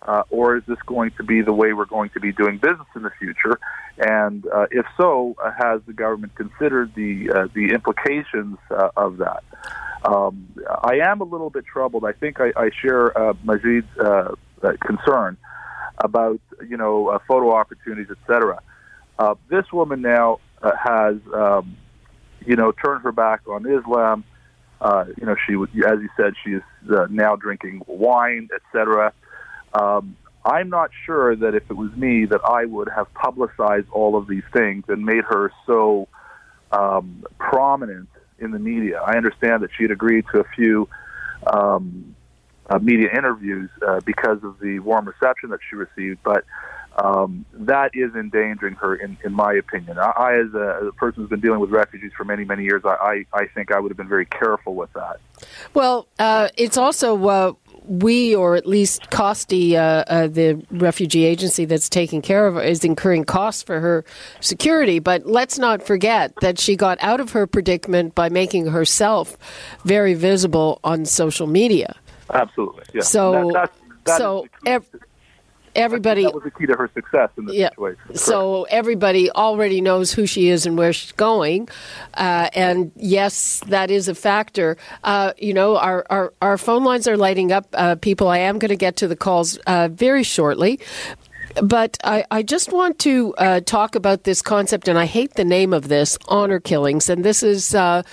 uh, 0.04 0.24
or 0.30 0.56
is 0.58 0.64
this 0.68 0.80
going 0.86 1.12
to 1.18 1.24
be 1.24 1.42
the 1.42 1.52
way 1.54 1.74
we're 1.74 1.86
going 1.86 2.10
to 2.12 2.20
be 2.20 2.32
doing 2.32 2.58
business 2.58 2.88
in 2.96 3.04
the 3.04 3.12
future? 3.20 3.60
And 3.98 4.48
uh, 4.48 4.68
if 4.72 4.86
so, 4.96 5.36
uh, 5.44 5.52
has 5.60 5.82
the 5.86 5.94
government 5.94 6.36
considered 6.36 6.96
the 6.96 7.30
uh, 7.30 7.48
the 7.54 7.74
implications 7.74 8.58
of 8.96 9.18
that? 9.18 9.44
Um, 10.04 10.48
I 10.84 11.00
am 11.04 11.22
a 11.22 11.26
little 11.26 11.50
bit 11.50 11.66
troubled. 11.66 12.06
I 12.06 12.12
think 12.12 12.40
I, 12.40 12.52
I 12.56 12.70
share 12.82 13.14
Majed's 13.44 13.88
concern 14.80 15.38
about 15.98 16.40
you 16.68 16.78
know 16.78 17.20
photo 17.28 17.54
opportunities, 17.54 18.08
etc. 18.10 18.62
Uh, 19.22 19.36
this 19.50 19.72
woman 19.72 20.02
now 20.02 20.40
uh, 20.64 20.72
has, 20.76 21.16
um, 21.34 21.78
you 22.46 22.56
know, 22.56 22.72
turned 22.72 23.04
her 23.04 23.12
back 23.12 23.42
on 23.48 23.66
Islam. 23.68 24.24
Uh, 24.80 25.06
you 25.16 25.28
know, 25.28 25.36
she, 25.48 25.54
as 25.54 26.00
you 26.02 26.10
said, 26.18 26.34
she 26.44 26.54
is 26.54 26.64
uh, 26.90 27.06
now 27.10 27.36
drinking 27.36 27.84
wine, 27.86 28.50
etc. 28.52 29.14
Um, 29.74 30.16
I'm 30.44 30.70
not 30.70 30.90
sure 31.06 31.36
that 31.36 31.54
if 31.54 31.70
it 31.70 31.76
was 31.76 31.92
me, 31.96 32.26
that 32.26 32.42
I 32.44 32.66
would 32.66 32.90
have 32.96 33.14
publicized 33.14 33.88
all 33.92 34.18
of 34.18 34.28
these 34.28 34.44
things 34.54 34.86
and 34.88 35.06
made 35.06 35.24
her 35.30 35.52
so 35.68 36.08
um, 36.72 37.24
prominent 37.38 38.10
in 38.42 38.52
the 38.52 38.60
media. 38.60 39.02
I 39.02 39.16
understand 39.16 39.64
that 39.64 39.70
she 39.78 39.84
had 39.84 39.92
agreed 39.92 40.26
to 40.34 40.42
a 40.42 40.44
few 40.56 40.90
um, 41.52 42.16
uh, 42.70 42.80
media 42.80 43.10
interviews 43.16 43.70
uh, 43.88 44.00
because 44.06 44.44
of 44.44 44.60
the 44.60 44.80
warm 44.80 45.08
reception 45.08 45.50
that 45.50 45.60
she 45.70 45.76
received. 45.76 46.20
But 46.24 46.44
um, 46.98 47.46
that 47.54 47.92
is 47.94 48.14
endangering 48.16 48.76
her, 48.76 48.96
in, 48.96 49.18
in 49.24 49.34
my 49.34 49.54
opinion. 49.54 49.98
I, 49.98 50.12
I 50.12 50.40
as, 50.40 50.54
a, 50.54 50.80
as, 50.82 50.88
a, 50.88 50.92
person 50.92 51.22
who's 51.22 51.30
been 51.30 51.40
dealing 51.40 51.60
with 51.60 51.70
refugees 51.70 52.12
for 52.18 52.26
many, 52.26 52.44
many 52.44 52.64
years, 52.64 52.82
I, 52.84 53.26
I, 53.34 53.40
I 53.42 53.48
think 53.48 53.72
I 53.72 53.80
would 53.80 53.92
have 53.92 53.98
been 53.98 54.10
very 54.10 54.26
careful 54.26 54.76
with 54.76 54.92
that. 54.94 55.20
Well, 55.74 56.08
uh, 56.20 56.50
it's 56.58 56.78
also 56.78 57.28
uh, 57.28 57.54
we, 57.92 58.34
or 58.34 58.56
at 58.56 58.66
least 58.66 59.10
COSTI, 59.10 59.76
uh, 59.76 59.82
uh, 60.08 60.28
the 60.28 60.64
refugee 60.72 61.26
agency 61.26 61.66
that's 61.66 61.90
taking 61.90 62.22
care 62.22 62.48
of 62.48 62.56
her, 62.56 62.62
is 62.62 62.86
incurring 62.86 63.26
costs 63.26 63.62
for 63.62 63.82
her 63.82 64.06
security. 64.40 65.00
But 65.00 65.26
let's 65.26 65.60
not 65.60 65.84
forget 65.84 66.34
that 66.42 66.58
she 66.58 66.78
got 66.78 66.98
out 67.02 67.20
of 67.20 67.32
her 67.32 67.46
predicament 67.46 68.16
by 68.16 68.30
making 68.30 68.68
herself 68.68 69.38
very 69.84 70.14
visible 70.14 70.80
on 70.84 71.06
social 71.06 71.48
media. 71.48 71.96
Absolutely. 72.34 72.84
Yeah. 72.94 73.02
So, 73.02 73.52
that, 73.54 73.74
that 74.06 74.18
so 74.18 74.48
everybody 75.76 76.24
that 76.24 76.34
was 76.34 76.44
the 76.44 76.52
key 76.52 76.66
to 76.66 76.74
her 76.74 76.90
success 76.94 77.30
in 77.38 77.46
this 77.46 77.56
yeah. 77.56 77.70
situation. 77.70 78.16
So 78.16 78.64
everybody 78.64 79.32
already 79.32 79.82
knows 79.82 80.12
who 80.12 80.26
she 80.26 80.50
is 80.50 80.66
and 80.66 80.78
where 80.78 80.94
she's 80.94 81.12
going, 81.14 81.70
uh, 82.16 82.50
and 82.54 82.92
yes, 82.96 83.62
that 83.68 83.92
is 83.92 84.08
a 84.08 84.16
factor. 84.16 84.78
Uh, 85.04 85.34
you 85.38 85.54
know, 85.54 85.78
our, 85.78 86.06
our 86.10 86.34
our 86.42 86.58
phone 86.58 86.84
lines 86.84 87.08
are 87.08 87.18
lighting 87.18 87.52
up. 87.52 87.68
Uh, 87.74 87.96
people, 87.96 88.28
I 88.28 88.40
am 88.40 88.60
going 88.60 88.70
to 88.70 88.76
get 88.76 88.96
to 88.98 89.08
the 89.08 89.16
calls 89.16 89.58
uh, 89.68 89.90
very 89.92 90.24
shortly, 90.24 90.80
but 91.62 91.98
I, 92.04 92.26
I 92.32 92.44
just 92.44 92.72
want 92.72 93.00
to 93.00 93.34
uh, 93.36 93.62
talk 93.62 93.96
about 93.96 94.24
this 94.24 94.42
concept, 94.42 94.88
and 94.88 94.98
I 94.98 95.06
hate 95.06 95.34
the 95.36 95.46
name 95.46 95.74
of 95.74 95.88
this 95.88 96.18
honor 96.28 96.60
killings. 96.60 97.10
And 97.10 97.24
this 97.24 97.44
is 97.44 97.76
uh, 97.76 98.04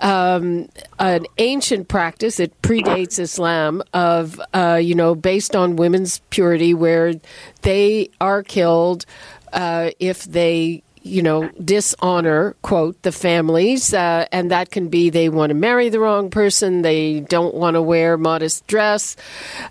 um, 0.00 0.68
an 0.98 1.26
ancient 1.38 1.88
practice. 1.88 2.40
It 2.40 2.60
predates 2.62 3.18
Islam 3.18 3.82
of, 3.92 4.40
uh, 4.54 4.80
you 4.82 4.94
know, 4.94 5.14
based 5.14 5.54
on 5.54 5.76
women's 5.76 6.20
purity, 6.30 6.74
where 6.74 7.14
they 7.62 8.10
are 8.20 8.42
killed 8.42 9.04
uh, 9.52 9.90
if 9.98 10.24
they 10.24 10.82
you 11.08 11.22
know, 11.22 11.48
dishonor, 11.64 12.54
quote, 12.62 13.00
the 13.02 13.12
families. 13.12 13.94
Uh, 13.94 14.26
and 14.30 14.50
that 14.50 14.70
can 14.70 14.88
be 14.88 15.10
they 15.10 15.28
want 15.28 15.50
to 15.50 15.54
marry 15.54 15.88
the 15.88 16.00
wrong 16.00 16.30
person, 16.30 16.82
they 16.82 17.20
don't 17.20 17.54
want 17.54 17.74
to 17.74 17.82
wear 17.82 18.16
modest 18.16 18.66
dress. 18.66 19.16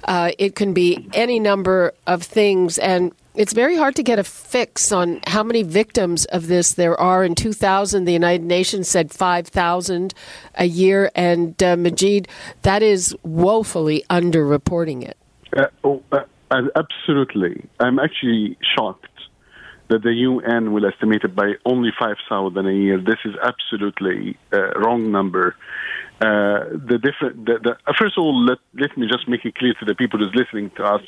Uh, 0.04 0.32
it 0.38 0.56
can 0.56 0.74
be 0.74 1.08
any 1.14 1.40
number 1.40 1.94
of 2.06 2.24
things. 2.24 2.78
And 2.78 3.14
it's 3.36 3.54
very 3.54 3.78
hard 3.78 3.96
to 3.96 4.04
get 4.04 4.18
a 4.18 4.24
fix 4.24 4.92
on 4.92 5.20
how 5.28 5.44
many 5.44 5.62
victims 5.62 6.26
of 6.26 6.48
this 6.48 6.74
there 6.74 7.00
are. 7.00 7.24
In 7.24 7.36
2000, 7.36 8.06
the 8.06 8.14
United 8.14 8.46
Nations 8.46 8.88
said 8.88 9.12
5,000 9.12 10.14
a 10.56 10.66
year. 10.66 11.12
And 11.16 11.62
uh, 11.62 11.76
Majed, 11.76 12.28
that 12.64 12.82
is 12.82 13.16
woefully 13.24 14.04
underreporting 14.10 15.04
it. 15.04 15.18
Uh, 15.56 15.68
oh, 15.84 16.04
uh, 16.12 16.24
absolutely. 16.76 17.64
I'm 17.80 18.00
actually 18.00 18.58
shocked 18.76 19.08
that 19.90 20.04
the 20.04 20.14
UN 20.14 20.74
will 20.74 20.86
estimate 20.86 21.24
it 21.24 21.36
by 21.36 21.54
only 21.66 21.92
5,000 21.98 22.68
a 22.68 22.72
year. 22.74 22.98
This 22.98 23.20
is 23.26 23.36
absolutely 23.42 24.38
a 24.52 24.80
wrong 24.80 25.12
number. 25.12 25.56
Uh, 26.20 26.66
the 26.74 26.98
different, 26.98 27.46
the, 27.46 27.60
the, 27.62 27.78
uh, 27.86 27.94
first 27.98 28.18
of 28.18 28.24
all, 28.24 28.44
let, 28.44 28.58
let 28.74 28.98
me 28.98 29.06
just 29.08 29.28
make 29.28 29.46
it 29.46 29.54
clear 29.54 29.76
to 29.76 29.86
the 29.86 29.94
people 29.94 30.18
who's 30.18 30.34
listening 30.34 30.72
to 30.72 30.84
us, 30.84 31.02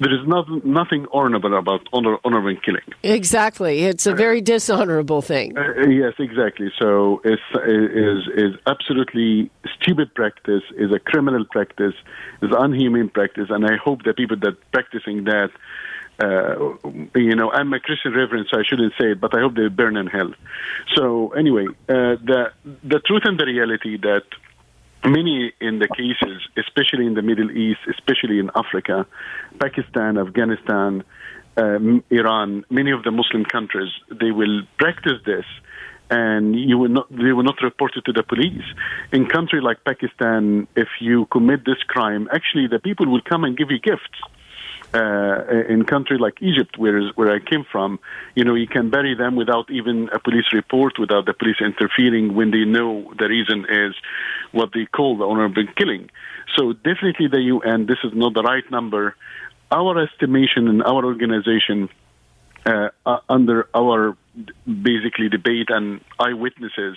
there 0.00 0.12
is 0.12 0.26
not, 0.26 0.46
nothing 0.64 1.06
honorable 1.12 1.56
about 1.56 1.80
honor, 1.92 2.18
honoring 2.24 2.58
killing. 2.64 2.82
Exactly. 3.04 3.84
It's 3.84 4.04
a 4.04 4.12
very 4.12 4.40
dishonorable 4.40 5.22
thing. 5.22 5.56
Uh, 5.56 5.60
uh 5.60 5.86
yes, 5.86 6.14
exactly. 6.18 6.72
So 6.76 7.20
it's, 7.24 7.40
is, 7.54 8.26
is 8.34 8.60
absolutely 8.66 9.48
stupid 9.80 10.12
practice, 10.12 10.64
is 10.76 10.90
a 10.92 10.98
criminal 10.98 11.44
practice, 11.44 11.94
is 12.42 12.50
unhuman 12.50 13.10
practice, 13.10 13.46
and 13.50 13.64
I 13.64 13.76
hope 13.76 14.02
that 14.06 14.16
people 14.16 14.38
that 14.38 14.56
practicing 14.72 15.22
that 15.24 15.50
uh, 16.20 16.74
you 17.14 17.36
know, 17.36 17.50
I'm 17.52 17.72
a 17.72 17.80
Christian 17.80 18.12
reverend, 18.12 18.46
so 18.50 18.58
I 18.58 18.64
shouldn't 18.64 18.92
say 18.98 19.12
it, 19.12 19.20
but 19.20 19.36
I 19.36 19.40
hope 19.40 19.54
they 19.54 19.68
burn 19.68 19.96
in 19.96 20.08
hell. 20.08 20.32
So 20.94 21.30
anyway, 21.30 21.66
uh, 21.88 22.16
the 22.24 22.52
the 22.64 23.00
truth 23.00 23.22
and 23.24 23.38
the 23.38 23.46
reality 23.46 23.96
that 23.98 24.24
many 25.04 25.52
in 25.60 25.78
the 25.78 25.86
cases, 25.88 26.42
especially 26.56 27.06
in 27.06 27.14
the 27.14 27.22
Middle 27.22 27.50
East, 27.50 27.80
especially 27.88 28.40
in 28.40 28.50
Africa, 28.56 29.06
Pakistan, 29.60 30.18
Afghanistan, 30.18 31.04
um, 31.56 32.02
Iran, 32.10 32.64
many 32.68 32.90
of 32.90 33.04
the 33.04 33.12
Muslim 33.12 33.44
countries, 33.44 33.90
they 34.10 34.32
will 34.32 34.62
practice 34.76 35.20
this 35.24 35.44
and 36.10 36.58
you 36.58 36.78
will 36.78 36.88
not 36.88 37.06
they 37.10 37.32
will 37.32 37.44
not 37.44 37.62
report 37.62 37.92
it 37.96 38.04
to 38.06 38.12
the 38.12 38.24
police. 38.24 38.64
In 39.12 39.26
country 39.26 39.60
like 39.60 39.84
Pakistan, 39.84 40.66
if 40.74 40.88
you 41.00 41.26
commit 41.26 41.64
this 41.64 41.82
crime, 41.86 42.28
actually 42.32 42.66
the 42.66 42.80
people 42.80 43.06
will 43.06 43.20
come 43.20 43.44
and 43.44 43.56
give 43.56 43.70
you 43.70 43.78
gifts 43.78 44.18
uh, 44.94 45.42
in 45.68 45.84
country 45.84 46.18
like 46.18 46.40
Egypt, 46.40 46.78
where 46.78 47.02
where 47.14 47.30
I 47.30 47.40
came 47.40 47.64
from, 47.70 47.98
you 48.34 48.44
know, 48.44 48.54
you 48.54 48.66
can 48.66 48.90
bury 48.90 49.14
them 49.14 49.36
without 49.36 49.70
even 49.70 50.08
a 50.12 50.18
police 50.18 50.52
report, 50.52 50.98
without 50.98 51.26
the 51.26 51.34
police 51.34 51.56
interfering 51.60 52.34
when 52.34 52.50
they 52.50 52.64
know 52.64 53.12
the 53.18 53.28
reason 53.28 53.66
is 53.68 53.94
what 54.52 54.70
they 54.72 54.86
call 54.86 55.18
the 55.18 55.24
honorable 55.24 55.64
killing. 55.76 56.10
So 56.56 56.72
definitely 56.72 57.28
the 57.28 57.40
UN, 57.40 57.86
this 57.86 57.98
is 58.02 58.12
not 58.14 58.34
the 58.34 58.42
right 58.42 58.68
number. 58.70 59.14
Our 59.70 60.02
estimation 60.02 60.68
and 60.68 60.82
our 60.82 61.04
organization, 61.04 61.90
uh, 62.64 62.88
uh, 63.04 63.18
under 63.28 63.68
our 63.74 64.16
basically 64.66 65.28
debate 65.28 65.68
and 65.68 66.00
eyewitnesses, 66.18 66.96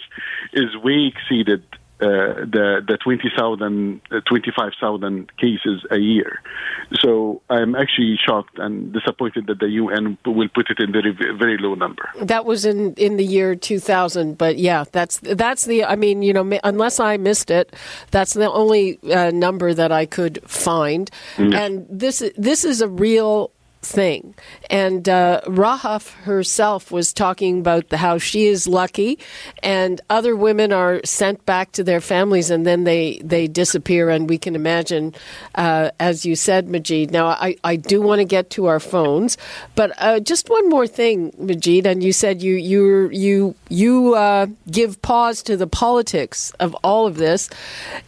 is 0.53 0.77
way 0.77 1.12
exceeded 1.13 1.63
uh, 2.01 2.46
the 2.46 2.84
the 2.88 2.98
20,000, 2.98 4.01
uh, 4.12 4.22
25,000 4.27 5.38
cases 5.38 5.86
a 5.91 5.98
year. 5.98 6.41
So 7.00 7.41
I'm 7.50 7.75
actually 7.75 8.17
shocked 8.17 8.58
and 8.58 8.91
disappointed 8.91 9.48
that 9.48 9.60
the 9.60 9.70
UN 9.70 10.17
will 10.25 10.50
put 10.50 10.70
it 10.70 10.79
in 10.79 10.91
very 10.91 11.12
very 11.12 11.58
low 11.58 11.75
number. 11.75 12.10
That 12.22 12.46
was 12.46 12.65
in 12.65 12.93
in 12.96 13.17
the 13.17 13.24
year 13.24 13.55
2000, 13.55 14.38
but 14.38 14.58
yeah, 14.58 14.86
that's 14.91 15.20
that's 15.20 15.65
the. 15.65 15.86
I 15.86 15.96
mean, 15.96 16.22
you 16.24 16.34
know, 16.34 16.60
unless 16.63 17.00
I 17.00 17.17
missed 17.17 17.51
it, 17.51 17.75
that's 18.10 18.34
the 18.34 18.51
only 18.51 19.00
uh, 19.03 19.31
number 19.31 19.74
that 19.74 19.91
I 19.91 20.05
could 20.05 20.41
find. 20.50 21.10
Mm-hmm. 21.38 21.53
And 21.53 21.88
this 21.89 22.24
this 22.36 22.65
is 22.65 22.81
a 22.81 22.88
real 22.88 23.51
thing. 23.81 24.35
And 24.69 25.09
uh, 25.09 25.41
Rahaf 25.45 26.11
herself 26.23 26.91
was 26.91 27.13
talking 27.13 27.59
about 27.59 27.89
the, 27.89 27.97
how 27.97 28.17
she 28.17 28.45
is 28.45 28.67
lucky, 28.67 29.19
and 29.63 30.00
other 30.09 30.35
women 30.35 30.71
are 30.71 31.01
sent 31.03 31.45
back 31.45 31.71
to 31.73 31.83
their 31.83 32.01
families, 32.01 32.50
and 32.50 32.65
then 32.65 32.83
they, 32.83 33.19
they 33.23 33.47
disappear. 33.47 34.09
And 34.09 34.29
we 34.29 34.38
can 34.38 34.55
imagine, 34.55 35.15
uh, 35.55 35.91
as 36.00 36.25
you 36.25 36.35
said, 36.35 36.67
Majed. 36.67 37.11
Now, 37.11 37.27
I, 37.27 37.55
I 37.63 37.75
do 37.75 38.01
want 38.01 38.19
to 38.19 38.25
get 38.25 38.50
to 38.51 38.67
our 38.67 38.79
phones, 38.79 39.38
but 39.75 39.91
uh, 39.97 40.19
just 40.19 40.50
one 40.50 40.69
more 40.69 40.88
thing, 40.88 41.31
Majed. 41.33 41.85
And 41.85 42.03
you 42.03 42.13
said 42.13 42.41
you 42.41 42.55
you 42.55 43.09
you 43.09 43.55
you 43.69 44.13
uh, 44.15 44.47
give 44.69 45.01
pause 45.01 45.41
to 45.43 45.57
the 45.57 45.67
politics 45.67 46.51
of 46.59 46.75
all 46.83 47.07
of 47.07 47.17
this. 47.17 47.50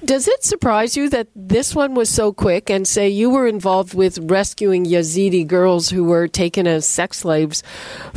Does 0.06 0.28
it 0.28 0.44
surprise 0.44 0.96
you 0.96 1.10
that 1.10 1.28
this 1.36 1.74
one 1.74 1.96
was 1.96 2.10
so 2.10 2.32
quick? 2.32 2.70
And 2.70 2.88
say 2.88 3.10
you 3.10 3.30
were 3.30 3.48
involved 3.48 3.94
with 3.94 4.20
rescuing 4.30 4.86
Yazidi 4.86 5.46
girls 5.46 5.63
girls 5.64 5.90
who 5.90 6.04
were 6.04 6.28
taken 6.28 6.64
as 6.68 6.82
sex 6.86 7.20
slaves 7.24 7.58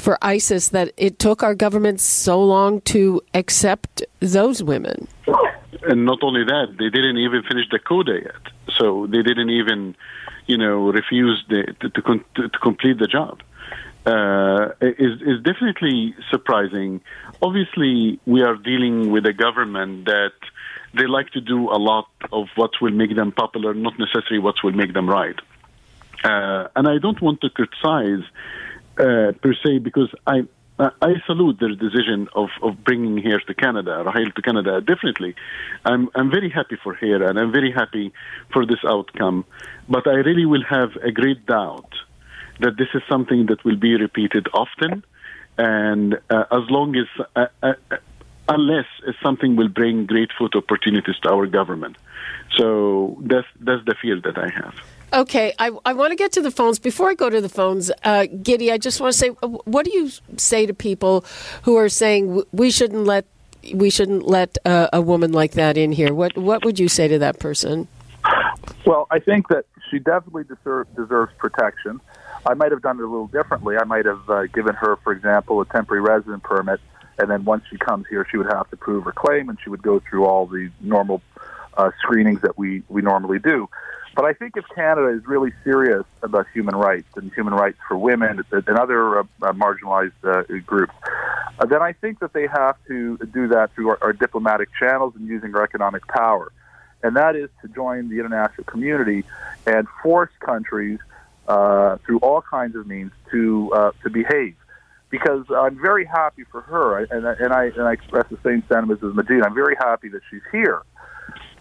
for 0.04 0.14
ISIS 0.20 0.64
that 0.76 0.88
it 0.96 1.14
took 1.26 1.38
our 1.46 1.54
government 1.54 1.98
so 2.00 2.36
long 2.54 2.80
to 2.94 3.00
accept 3.34 3.94
those 4.36 4.58
women. 4.72 5.06
And 5.90 6.04
not 6.04 6.18
only 6.28 6.44
that, 6.44 6.66
they 6.80 6.90
didn't 6.96 7.18
even 7.26 7.40
finish 7.50 7.66
the 7.70 7.78
coda 7.78 8.16
yet. 8.30 8.44
So 8.78 9.06
they 9.12 9.22
didn't 9.22 9.50
even, 9.60 9.94
you 10.50 10.58
know, 10.62 10.76
refuse 11.00 11.38
the, 11.52 11.60
to, 11.80 11.88
to, 11.96 12.48
to 12.54 12.58
complete 12.68 12.98
the 12.98 13.10
job. 13.18 13.34
Uh, 14.14 14.64
is 14.80 15.14
is 15.32 15.38
definitely 15.50 16.14
surprising. 16.32 16.90
Obviously, 17.46 18.20
we 18.24 18.40
are 18.48 18.56
dealing 18.70 18.96
with 19.14 19.24
a 19.26 19.36
government 19.46 19.92
that 20.14 20.38
they 20.98 21.06
like 21.18 21.30
to 21.36 21.40
do 21.54 21.58
a 21.78 21.80
lot 21.90 22.08
of 22.38 22.44
what 22.54 22.72
will 22.80 22.96
make 23.02 23.12
them 23.20 23.30
popular, 23.32 23.70
not 23.74 23.94
necessarily 24.04 24.40
what 24.46 24.56
will 24.62 24.76
make 24.82 24.92
them 24.98 25.08
right. 25.20 25.38
Uh, 26.24 26.68
and 26.76 26.88
I 26.88 26.98
don't 26.98 27.20
want 27.20 27.40
to 27.42 27.50
criticize 27.50 28.24
uh, 28.98 29.32
per 29.42 29.54
se 29.64 29.78
because 29.78 30.10
I 30.26 30.46
I 30.78 31.14
salute 31.26 31.58
their 31.58 31.74
decision 31.74 32.28
of, 32.34 32.50
of 32.62 32.84
bringing 32.84 33.16
here 33.16 33.40
to 33.40 33.54
Canada, 33.54 34.04
Rahaf 34.04 34.34
to 34.34 34.42
Canada. 34.42 34.80
Definitely, 34.80 35.34
I'm 35.84 36.10
I'm 36.14 36.30
very 36.30 36.50
happy 36.50 36.76
for 36.82 36.92
her, 36.94 37.24
and 37.24 37.38
I'm 37.38 37.50
very 37.50 37.72
happy 37.72 38.12
for 38.52 38.66
this 38.66 38.80
outcome. 38.86 39.44
But 39.88 40.06
I 40.06 40.16
really 40.16 40.44
will 40.44 40.64
have 40.64 40.90
a 41.02 41.10
great 41.10 41.46
doubt 41.46 41.92
that 42.60 42.76
this 42.76 42.88
is 42.94 43.02
something 43.08 43.46
that 43.46 43.64
will 43.64 43.76
be 43.76 43.94
repeated 43.96 44.48
often, 44.52 45.02
and 45.56 46.18
uh, 46.28 46.44
as 46.50 46.68
long 46.68 46.94
as 46.96 47.06
uh, 47.34 47.46
uh, 47.62 47.72
unless 48.48 48.86
something 49.22 49.56
will 49.56 49.68
bring 49.68 50.06
great 50.06 50.30
food 50.38 50.54
opportunities 50.54 51.16
to 51.22 51.30
our 51.30 51.46
government. 51.46 51.96
So 52.56 53.16
that's 53.22 53.48
that's 53.60 53.84
the 53.86 53.94
fear 54.00 54.20
that 54.20 54.38
I 54.38 54.50
have. 54.50 54.74
Okay, 55.16 55.54
I, 55.58 55.70
I 55.86 55.94
want 55.94 56.10
to 56.10 56.16
get 56.16 56.32
to 56.32 56.42
the 56.42 56.50
phones. 56.50 56.78
Before 56.78 57.08
I 57.08 57.14
go 57.14 57.30
to 57.30 57.40
the 57.40 57.48
phones, 57.48 57.90
uh, 58.04 58.26
Guidy, 58.26 58.70
I 58.70 58.76
just 58.76 59.00
want 59.00 59.14
to 59.14 59.18
say, 59.18 59.30
uh, 59.42 59.48
what 59.48 59.86
do 59.86 59.92
you 59.92 60.10
say 60.36 60.66
to 60.66 60.74
people 60.74 61.24
who 61.62 61.74
are 61.76 61.88
saying 61.88 62.42
we 62.52 62.70
shouldn't 62.70 63.04
let 63.04 63.24
we 63.72 63.88
shouldn't 63.88 64.26
let 64.28 64.58
uh, 64.66 64.88
a 64.92 65.00
woman 65.00 65.32
like 65.32 65.52
that 65.52 65.78
in 65.78 65.92
here? 65.92 66.12
What 66.12 66.36
what 66.36 66.66
would 66.66 66.78
you 66.78 66.88
say 66.88 67.08
to 67.08 67.18
that 67.20 67.38
person? 67.38 67.88
Well, 68.84 69.06
I 69.10 69.18
think 69.18 69.48
that 69.48 69.64
she 69.90 69.98
definitely 70.00 70.44
deserve, 70.44 70.94
deserves 70.94 71.32
protection. 71.38 71.98
I 72.44 72.52
might 72.52 72.70
have 72.70 72.82
done 72.82 72.98
it 72.98 73.02
a 73.02 73.08
little 73.08 73.28
differently. 73.28 73.76
I 73.78 73.84
might 73.84 74.04
have 74.04 74.28
uh, 74.28 74.42
given 74.48 74.74
her, 74.74 74.96
for 74.96 75.12
example, 75.12 75.62
a 75.62 75.64
temporary 75.64 76.02
resident 76.02 76.42
permit, 76.42 76.78
and 77.18 77.30
then 77.30 77.44
once 77.44 77.64
she 77.70 77.78
comes 77.78 78.04
here, 78.10 78.26
she 78.30 78.36
would 78.36 78.52
have 78.52 78.68
to 78.68 78.76
prove 78.76 79.04
her 79.04 79.12
claim, 79.12 79.48
and 79.48 79.56
she 79.64 79.70
would 79.70 79.82
go 79.82 79.98
through 79.98 80.26
all 80.26 80.46
the 80.46 80.70
normal 80.82 81.22
uh, 81.78 81.90
screenings 82.02 82.42
that 82.42 82.58
we, 82.58 82.82
we 82.88 83.00
normally 83.00 83.38
do. 83.38 83.68
But 84.16 84.24
I 84.24 84.32
think 84.32 84.56
if 84.56 84.64
Canada 84.74 85.08
is 85.08 85.26
really 85.26 85.52
serious 85.62 86.04
about 86.22 86.46
human 86.54 86.74
rights 86.74 87.06
and 87.16 87.30
human 87.34 87.52
rights 87.52 87.76
for 87.86 87.98
women 87.98 88.42
and 88.50 88.68
other 88.70 89.20
uh, 89.20 89.24
marginalized 89.42 90.12
uh, 90.24 90.42
groups, 90.64 90.94
uh, 91.58 91.66
then 91.66 91.82
I 91.82 91.92
think 91.92 92.20
that 92.20 92.32
they 92.32 92.46
have 92.46 92.76
to 92.88 93.18
do 93.18 93.48
that 93.48 93.74
through 93.74 93.90
our, 93.90 93.98
our 94.00 94.12
diplomatic 94.14 94.70
channels 94.80 95.12
and 95.16 95.28
using 95.28 95.54
our 95.54 95.62
economic 95.62 96.06
power. 96.08 96.50
And 97.02 97.14
that 97.16 97.36
is 97.36 97.50
to 97.60 97.68
join 97.68 98.08
the 98.08 98.18
international 98.18 98.64
community 98.64 99.24
and 99.66 99.86
force 100.02 100.32
countries 100.40 100.98
uh, 101.46 101.98
through 102.06 102.20
all 102.20 102.40
kinds 102.40 102.74
of 102.74 102.86
means 102.86 103.12
to 103.32 103.70
uh, 103.74 103.90
to 104.02 104.08
behave. 104.08 104.56
Because 105.10 105.44
I'm 105.54 105.78
very 105.78 106.06
happy 106.06 106.44
for 106.50 106.62
her, 106.62 106.98
and, 106.98 107.26
and 107.26 107.52
I 107.52 107.64
and 107.66 107.82
I 107.82 107.92
express 107.92 108.26
the 108.30 108.38
same 108.42 108.64
sentiments 108.66 109.04
as 109.04 109.12
Majed. 109.12 109.44
I'm 109.44 109.54
very 109.54 109.76
happy 109.76 110.08
that 110.08 110.22
she's 110.30 110.42
here 110.50 110.82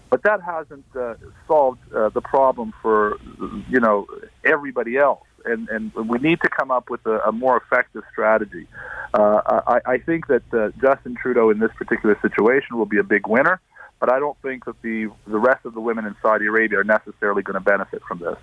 but 0.09 0.23
that 0.23 0.41
hasn't 0.41 0.85
uh, 0.95 1.15
solved 1.47 1.79
uh, 1.93 2.09
the 2.09 2.21
problem 2.21 2.73
for 2.81 3.17
you 3.69 3.79
know 3.79 4.07
everybody 4.43 4.97
else. 4.97 5.23
And, 5.47 5.69
and 5.69 5.93
we 5.93 6.17
need 6.17 6.41
to 6.41 6.49
come 6.49 6.71
up 6.71 6.89
with 6.89 7.05
a, 7.05 7.19
a 7.19 7.31
more 7.31 7.55
effective 7.57 8.01
strategy. 8.11 8.67
Uh, 9.13 9.61
I, 9.67 9.79
I 9.85 9.97
think 9.99 10.25
that 10.25 10.41
uh, 10.51 10.69
Justin 10.81 11.15
Trudeau 11.21 11.51
in 11.51 11.59
this 11.59 11.69
particular 11.77 12.17
situation 12.19 12.77
will 12.77 12.87
be 12.87 12.97
a 12.97 13.03
big 13.03 13.27
winner, 13.27 13.61
but 13.99 14.11
I 14.11 14.17
don't 14.17 14.37
think 14.41 14.65
that 14.65 14.81
the 14.81 15.11
the 15.27 15.37
rest 15.37 15.65
of 15.65 15.73
the 15.73 15.81
women 15.81 16.05
in 16.05 16.15
Saudi 16.21 16.47
Arabia 16.47 16.79
are 16.79 16.83
necessarily 16.83 17.43
going 17.43 17.53
to 17.55 17.59
benefit 17.59 18.01
from 18.07 18.19
this. 18.19 18.37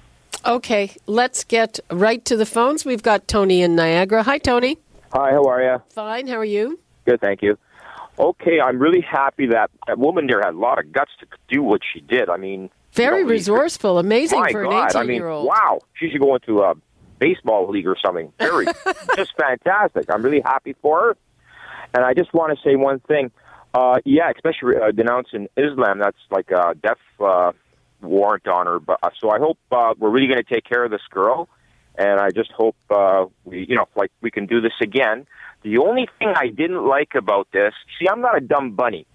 Okay, 0.47 0.93
let's 1.07 1.45
get 1.45 1.81
right 1.91 2.25
to 2.25 2.37
the 2.37 2.47
phones. 2.47 2.85
We've 2.85 3.03
got 3.03 3.29
Tony 3.29 3.63
in 3.63 3.75
Niagara. 3.77 4.23
Hi, 4.23 4.39
Tony. 4.39 4.79
Hi, 5.13 5.31
how 5.31 5.45
are 5.45 5.63
you? 5.63 5.83
Fine. 5.91 6.27
How 6.27 6.37
are 6.37 6.45
you? 6.45 6.79
Good, 7.05 7.21
thank 7.21 7.43
you 7.43 7.59
okay, 8.19 8.61
I'm 8.61 8.79
really 8.79 9.01
happy 9.01 9.47
that 9.47 9.71
that 9.87 9.99
woman 9.99 10.27
there 10.27 10.41
had 10.41 10.55
a 10.55 10.59
lot 10.59 10.79
of 10.79 10.93
guts 10.93 11.13
to 11.21 11.27
do 11.49 11.63
what 11.63 11.81
she 11.93 12.01
did. 12.01 12.29
I 12.29 12.37
mean, 12.37 12.71
very 12.93 13.21
you 13.21 13.25
know, 13.25 13.31
resourceful, 13.31 13.99
amazing 13.99 14.41
my 14.41 14.53
for 14.53 14.65
God, 14.65 14.95
an 14.95 15.03
18 15.05 15.15
year 15.15 15.29
old. 15.29 15.47
Wow, 15.47 15.81
she 15.95 16.11
should 16.11 16.21
go 16.21 16.35
into 16.35 16.61
a 16.61 16.75
baseball 17.19 17.69
league 17.71 17.87
or 17.87 17.97
something. 18.05 18.33
Very, 18.39 18.67
just 19.17 19.33
fantastic. 19.37 20.07
I'm 20.13 20.23
really 20.23 20.41
happy 20.41 20.75
for 20.83 21.01
her. 21.01 21.17
And 21.95 22.05
I 22.05 22.15
just 22.15 22.33
want 22.35 22.57
to 22.57 22.63
say 22.63 22.77
one 22.77 23.01
thing. 23.01 23.31
Uh, 23.75 24.01
yeah, 24.05 24.31
especially 24.35 24.77
uh, 24.77 24.91
denouncing 24.91 25.49
Islam. 25.57 25.99
That's 25.99 26.19
like 26.31 26.51
a 26.51 26.75
death 26.75 26.99
uh, 27.21 27.53
warrant 28.03 28.47
on 28.47 28.67
her. 28.67 28.79
But 28.81 28.99
uh, 29.03 29.11
so 29.19 29.31
I 29.31 29.39
hope 29.39 29.59
uh, 29.71 29.95
we're 29.99 30.11
really 30.11 30.27
going 30.27 30.43
to 30.43 30.55
take 30.55 30.65
care 30.65 30.85
of 30.85 30.91
this 30.91 31.03
girl, 31.11 31.49
and 31.97 32.21
I 32.21 32.31
just 32.31 32.51
hope 32.53 32.77
uh, 32.91 33.27
we, 33.45 33.67
you 33.69 33.77
know, 33.77 33.87
like 33.97 34.11
we 34.21 34.31
can 34.31 34.47
do 34.47 34.61
this 34.61 34.73
again. 34.81 35.27
The 35.63 35.79
only 35.79 36.09
thing 36.19 36.33
I 36.35 36.49
didn't 36.49 36.85
like 36.87 37.15
about 37.15 37.49
this, 37.53 37.73
see, 37.99 38.09
I'm 38.09 38.21
not 38.21 38.37
a 38.37 38.41
dumb 38.41 38.73
bunny. 38.73 39.07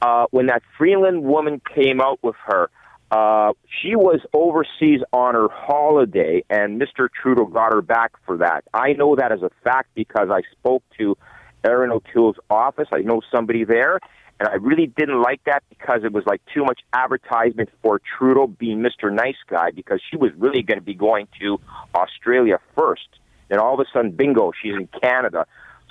Uh, 0.00 0.26
when 0.30 0.46
that 0.46 0.62
Freeland 0.78 1.22
woman 1.24 1.60
came 1.74 2.00
out 2.00 2.18
with 2.22 2.36
her, 2.46 2.70
uh, 3.10 3.52
she 3.80 3.94
was 3.94 4.20
overseas 4.32 5.00
on 5.12 5.34
her 5.34 5.48
holiday, 5.50 6.44
and 6.50 6.80
Mr. 6.80 7.08
Trudeau 7.10 7.46
got 7.46 7.72
her 7.72 7.82
back 7.82 8.12
for 8.26 8.38
that. 8.38 8.64
I 8.74 8.94
know 8.94 9.16
that 9.16 9.32
as 9.32 9.42
a 9.42 9.50
fact 9.62 9.90
because 9.94 10.28
I 10.30 10.42
spoke 10.52 10.82
to 10.98 11.16
Erin 11.64 11.92
O'Toole's 11.92 12.36
office. 12.50 12.88
I 12.92 13.00
know 13.00 13.20
somebody 13.32 13.64
there, 13.64 14.00
and 14.38 14.48
I 14.48 14.54
really 14.54 14.86
didn't 14.86 15.22
like 15.22 15.42
that 15.44 15.62
because 15.68 16.04
it 16.04 16.12
was 16.12 16.24
like 16.26 16.42
too 16.52 16.64
much 16.64 16.80
advertisement 16.92 17.70
for 17.82 18.00
Trudeau 18.18 18.46
being 18.46 18.80
Mr. 18.80 19.12
Nice 19.12 19.36
Guy 19.48 19.70
because 19.70 20.00
she 20.10 20.16
was 20.16 20.30
really 20.36 20.62
going 20.62 20.78
to 20.78 20.84
be 20.84 20.94
going 20.94 21.26
to 21.40 21.58
Australia 21.94 22.58
first. 22.76 23.08
And 23.48 23.58
all 23.58 23.74
of 23.74 23.80
a 23.80 23.84
sudden, 23.92 24.10
bingo, 24.10 24.52
she's 24.60 24.74
in 24.74 24.88
Canada. 25.00 25.46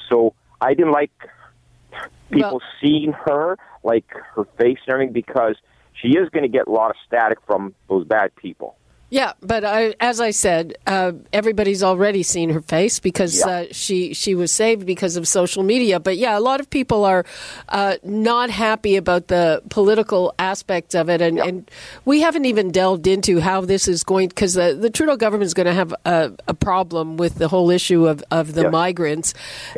So 0.10 0.36
I 0.62 0.76
didn't 0.76 0.92
like 0.92 1.12
people 2.30 2.52
well, 2.52 2.62
seeing 2.82 3.14
her, 3.14 3.58
like 3.84 4.06
her 4.36 4.46
face 4.58 4.78
and 4.86 4.94
everything, 4.94 5.14
because 5.14 5.56
she 5.94 6.10
is 6.10 6.30
going 6.30 6.44
to 6.44 6.50
get 6.50 6.68
a 6.68 6.72
lot 6.72 6.92
of 6.92 6.98
static 7.08 7.40
from 7.48 7.74
those 7.90 8.06
bad 8.06 8.36
people. 8.36 8.76
Yeah, 9.16 9.32
but 9.40 9.64
I, 9.64 9.96
as 10.02 10.20
I 10.20 10.32
said, 10.32 10.78
uh, 10.86 11.14
everybody's 11.32 11.82
already 11.82 12.22
seen 12.22 12.50
her 12.50 12.60
face 12.60 13.00
because 13.00 13.40
yeah. 13.40 13.48
uh, 13.50 13.66
she 13.72 14.14
she 14.14 14.36
was 14.36 14.52
saved 14.52 14.86
because 14.86 15.16
of 15.16 15.26
social 15.26 15.64
media. 15.64 16.02
But 16.02 16.18
yeah, 16.18 16.38
a 16.38 16.42
lot 16.42 16.60
of 16.60 16.70
people 16.70 17.06
are 17.06 17.24
uh, 17.70 17.96
not 18.04 18.50
happy 18.50 18.98
about 18.98 19.30
the 19.30 19.62
political 19.70 20.36
aspects 20.38 20.94
of 20.96 21.10
it, 21.10 21.22
and, 21.22 21.38
yeah. 21.38 21.46
and 21.46 21.72
we 22.04 22.20
haven't 22.20 22.44
even 22.44 22.72
delved 22.72 23.08
into 23.08 23.40
how 23.40 23.62
this 23.62 23.88
is 23.88 24.04
going 24.04 24.28
because 24.28 24.56
the, 24.56 24.78
the 24.78 24.90
Trudeau 24.90 25.16
government 25.16 25.46
is 25.46 25.54
going 25.54 25.68
to 25.68 25.74
have 25.74 25.96
a, 26.04 26.34
a, 26.50 26.54
problem 26.54 27.16
with 27.16 27.36
the 27.36 27.48
whole 27.48 27.70
issue 27.70 28.08
of, 28.08 28.22
of 28.32 28.54
the 28.54 28.70
migrants, 28.70 29.34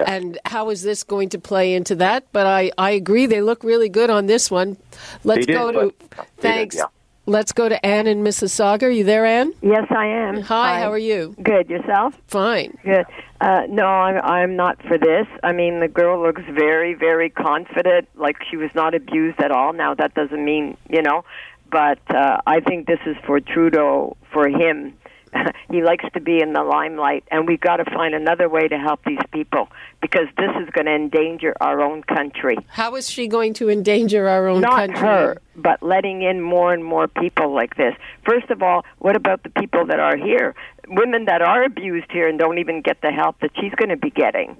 and 0.08 0.40
how 0.46 0.72
is 0.72 0.82
this 0.82 1.04
going 1.04 1.30
to 1.30 1.38
play 1.38 1.76
into 1.76 1.94
that? 1.94 2.26
But 2.32 2.48
I, 2.48 2.72
I 2.76 2.90
agree, 2.90 3.28
they 3.28 3.44
look 3.44 3.64
really 3.64 3.90
good 3.90 4.10
on 4.10 4.26
this 4.26 4.50
one. 4.50 4.78
Let's 5.24 5.46
go 5.46 5.72
to 5.72 5.94
thanks. 6.40 6.74
Did, 6.74 6.80
yeah. 6.80 6.97
Let's 7.30 7.52
go 7.52 7.68
to 7.68 7.86
Anne 7.86 8.08
in 8.08 8.24
Mississauga. 8.24 8.84
Are 8.84 8.90
you 8.90 9.04
there, 9.04 9.26
Anne? 9.26 9.52
Yes, 9.62 9.84
I 9.90 10.06
am. 10.06 10.36
Hi, 10.44 10.76
Hi. 10.76 10.80
how 10.80 10.90
are 10.90 10.98
you? 10.98 11.36
Good. 11.44 11.70
Yourself? 11.70 12.14
Fine. 12.28 12.78
Good. 12.86 13.06
Uh, 13.42 13.64
no, 13.68 13.86
I'm, 13.86 14.22
I'm 14.24 14.56
not 14.56 14.82
for 14.88 14.98
this. 14.98 15.28
I 15.44 15.52
mean, 15.52 15.82
the 15.82 15.90
girl 15.90 16.24
looks 16.24 16.42
very, 16.50 16.94
very 16.94 17.30
confident, 17.30 18.08
like 18.16 18.38
she 18.50 18.56
was 18.56 18.70
not 18.76 18.96
abused 18.96 19.42
at 19.42 19.52
all. 19.52 19.74
Now, 19.74 19.94
that 19.96 20.14
doesn't 20.14 20.44
mean, 20.44 20.78
you 20.90 21.02
know, 21.02 21.26
but 21.70 22.00
uh, 22.16 22.40
I 22.48 22.62
think 22.62 22.88
this 22.88 23.02
is 23.06 23.18
for 23.26 23.42
Trudeau, 23.42 24.16
for 24.32 24.48
him 24.48 24.94
he 25.70 25.82
likes 25.82 26.06
to 26.14 26.20
be 26.20 26.42
in 26.42 26.54
the 26.54 26.64
limelight, 26.64 27.24
and 27.32 27.48
we've 27.48 27.60
got 27.60 27.78
to 27.78 27.86
find 27.86 28.14
another 28.14 28.50
way 28.50 28.68
to 28.68 28.78
help 28.78 29.04
these 29.06 29.20
people 29.32 29.70
because 30.02 30.28
this 30.38 30.52
is 30.62 30.70
going 30.72 30.86
to 30.86 30.96
endanger 30.96 31.54
our 31.62 31.82
own 31.82 32.04
country. 32.04 32.58
How 32.68 32.96
is 32.96 33.10
she 33.10 33.28
going 33.28 33.54
to 33.56 33.70
endanger 33.70 34.28
our 34.28 34.48
own 34.48 34.62
Not 34.62 34.76
country? 34.76 34.96
Not 34.96 35.04
her, 35.04 35.42
but 35.56 35.84
letting 35.84 36.22
in 36.22 36.42
more 36.42 36.74
and 36.74 36.84
more 36.84 37.08
people 37.08 37.54
like 37.54 37.76
this. 37.76 37.96
First 38.26 38.50
of 38.50 38.62
all, 38.62 38.86
what 39.00 39.16
about 39.16 39.44
the 39.44 39.50
people 39.50 39.86
that 39.88 40.00
are 40.00 40.18
here? 40.18 40.56
Women 40.88 41.26
that 41.26 41.42
are 41.42 41.64
abused 41.64 42.12
here 42.12 42.28
and 42.28 42.40
don't 42.40 42.60
even 42.60 42.82
get 42.82 43.02
the 43.02 43.12
help 43.12 43.40
that 43.42 43.52
she's 43.60 43.74
going 43.76 43.90
to 43.90 43.98
be 43.98 44.10
getting. 44.10 44.58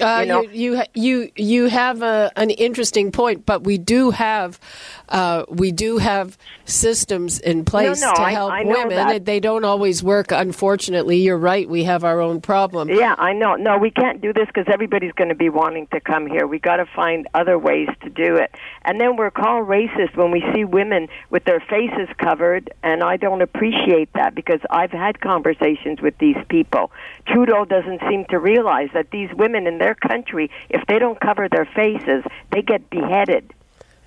Uh, 0.00 0.20
you, 0.20 0.26
know? 0.26 0.42
you, 0.42 0.50
you 0.50 0.82
you 0.94 1.30
you 1.36 1.66
have 1.66 2.02
a, 2.02 2.30
an 2.36 2.50
interesting 2.50 3.12
point, 3.12 3.46
but 3.46 3.64
we 3.64 3.78
do 3.78 4.10
have 4.10 4.60
uh, 5.08 5.44
we 5.48 5.72
do 5.72 5.98
have 5.98 6.36
systems 6.64 7.40
in 7.40 7.64
place 7.64 8.00
no, 8.00 8.08
no, 8.08 8.14
to 8.14 8.20
I, 8.22 8.30
help 8.32 8.52
I 8.52 8.64
women. 8.64 8.88
That. 8.90 9.24
They 9.24 9.40
don't 9.40 9.64
always 9.64 10.02
work. 10.02 10.30
Unfortunately, 10.30 11.16
you're 11.18 11.38
right. 11.38 11.68
We 11.68 11.84
have 11.84 12.04
our 12.04 12.20
own 12.20 12.40
problem. 12.40 12.88
Yeah, 12.88 13.14
I 13.18 13.32
know. 13.32 13.56
No, 13.56 13.78
we 13.78 13.90
can't 13.90 14.20
do 14.20 14.32
this 14.32 14.46
because 14.46 14.66
everybody's 14.72 15.12
going 15.12 15.30
to 15.30 15.34
be 15.34 15.48
wanting 15.48 15.86
to 15.88 16.00
come 16.00 16.26
here. 16.26 16.46
We 16.46 16.58
got 16.58 16.76
to 16.76 16.86
find 16.86 17.26
other 17.34 17.58
ways 17.58 17.88
to 18.02 18.10
do 18.10 18.36
it. 18.36 18.54
And 18.82 19.00
then 19.00 19.16
we're 19.16 19.30
called 19.30 19.66
racist 19.66 20.16
when 20.16 20.30
we 20.30 20.44
see 20.54 20.64
women 20.64 21.08
with 21.30 21.44
their 21.44 21.60
faces 21.60 22.08
covered, 22.18 22.72
and 22.82 23.02
I 23.02 23.16
don't 23.16 23.42
appreciate 23.42 24.12
that 24.14 24.34
because 24.34 24.60
I've 24.70 24.92
had 24.92 25.20
conversations 25.20 26.00
with 26.00 26.16
these 26.18 26.36
people. 26.48 26.90
Trudeau 27.26 27.64
doesn't 27.64 28.00
seem 28.08 28.24
to 28.26 28.38
realize 28.38 28.88
that 28.94 29.10
these 29.10 29.30
women 29.34 29.66
in 29.66 29.78
their 29.78 29.87
country, 29.94 30.50
if 30.68 30.86
they 30.86 30.98
don't 30.98 31.20
cover 31.20 31.48
their 31.48 31.66
faces, 31.66 32.24
they 32.52 32.62
get 32.62 32.88
beheaded. 32.90 33.52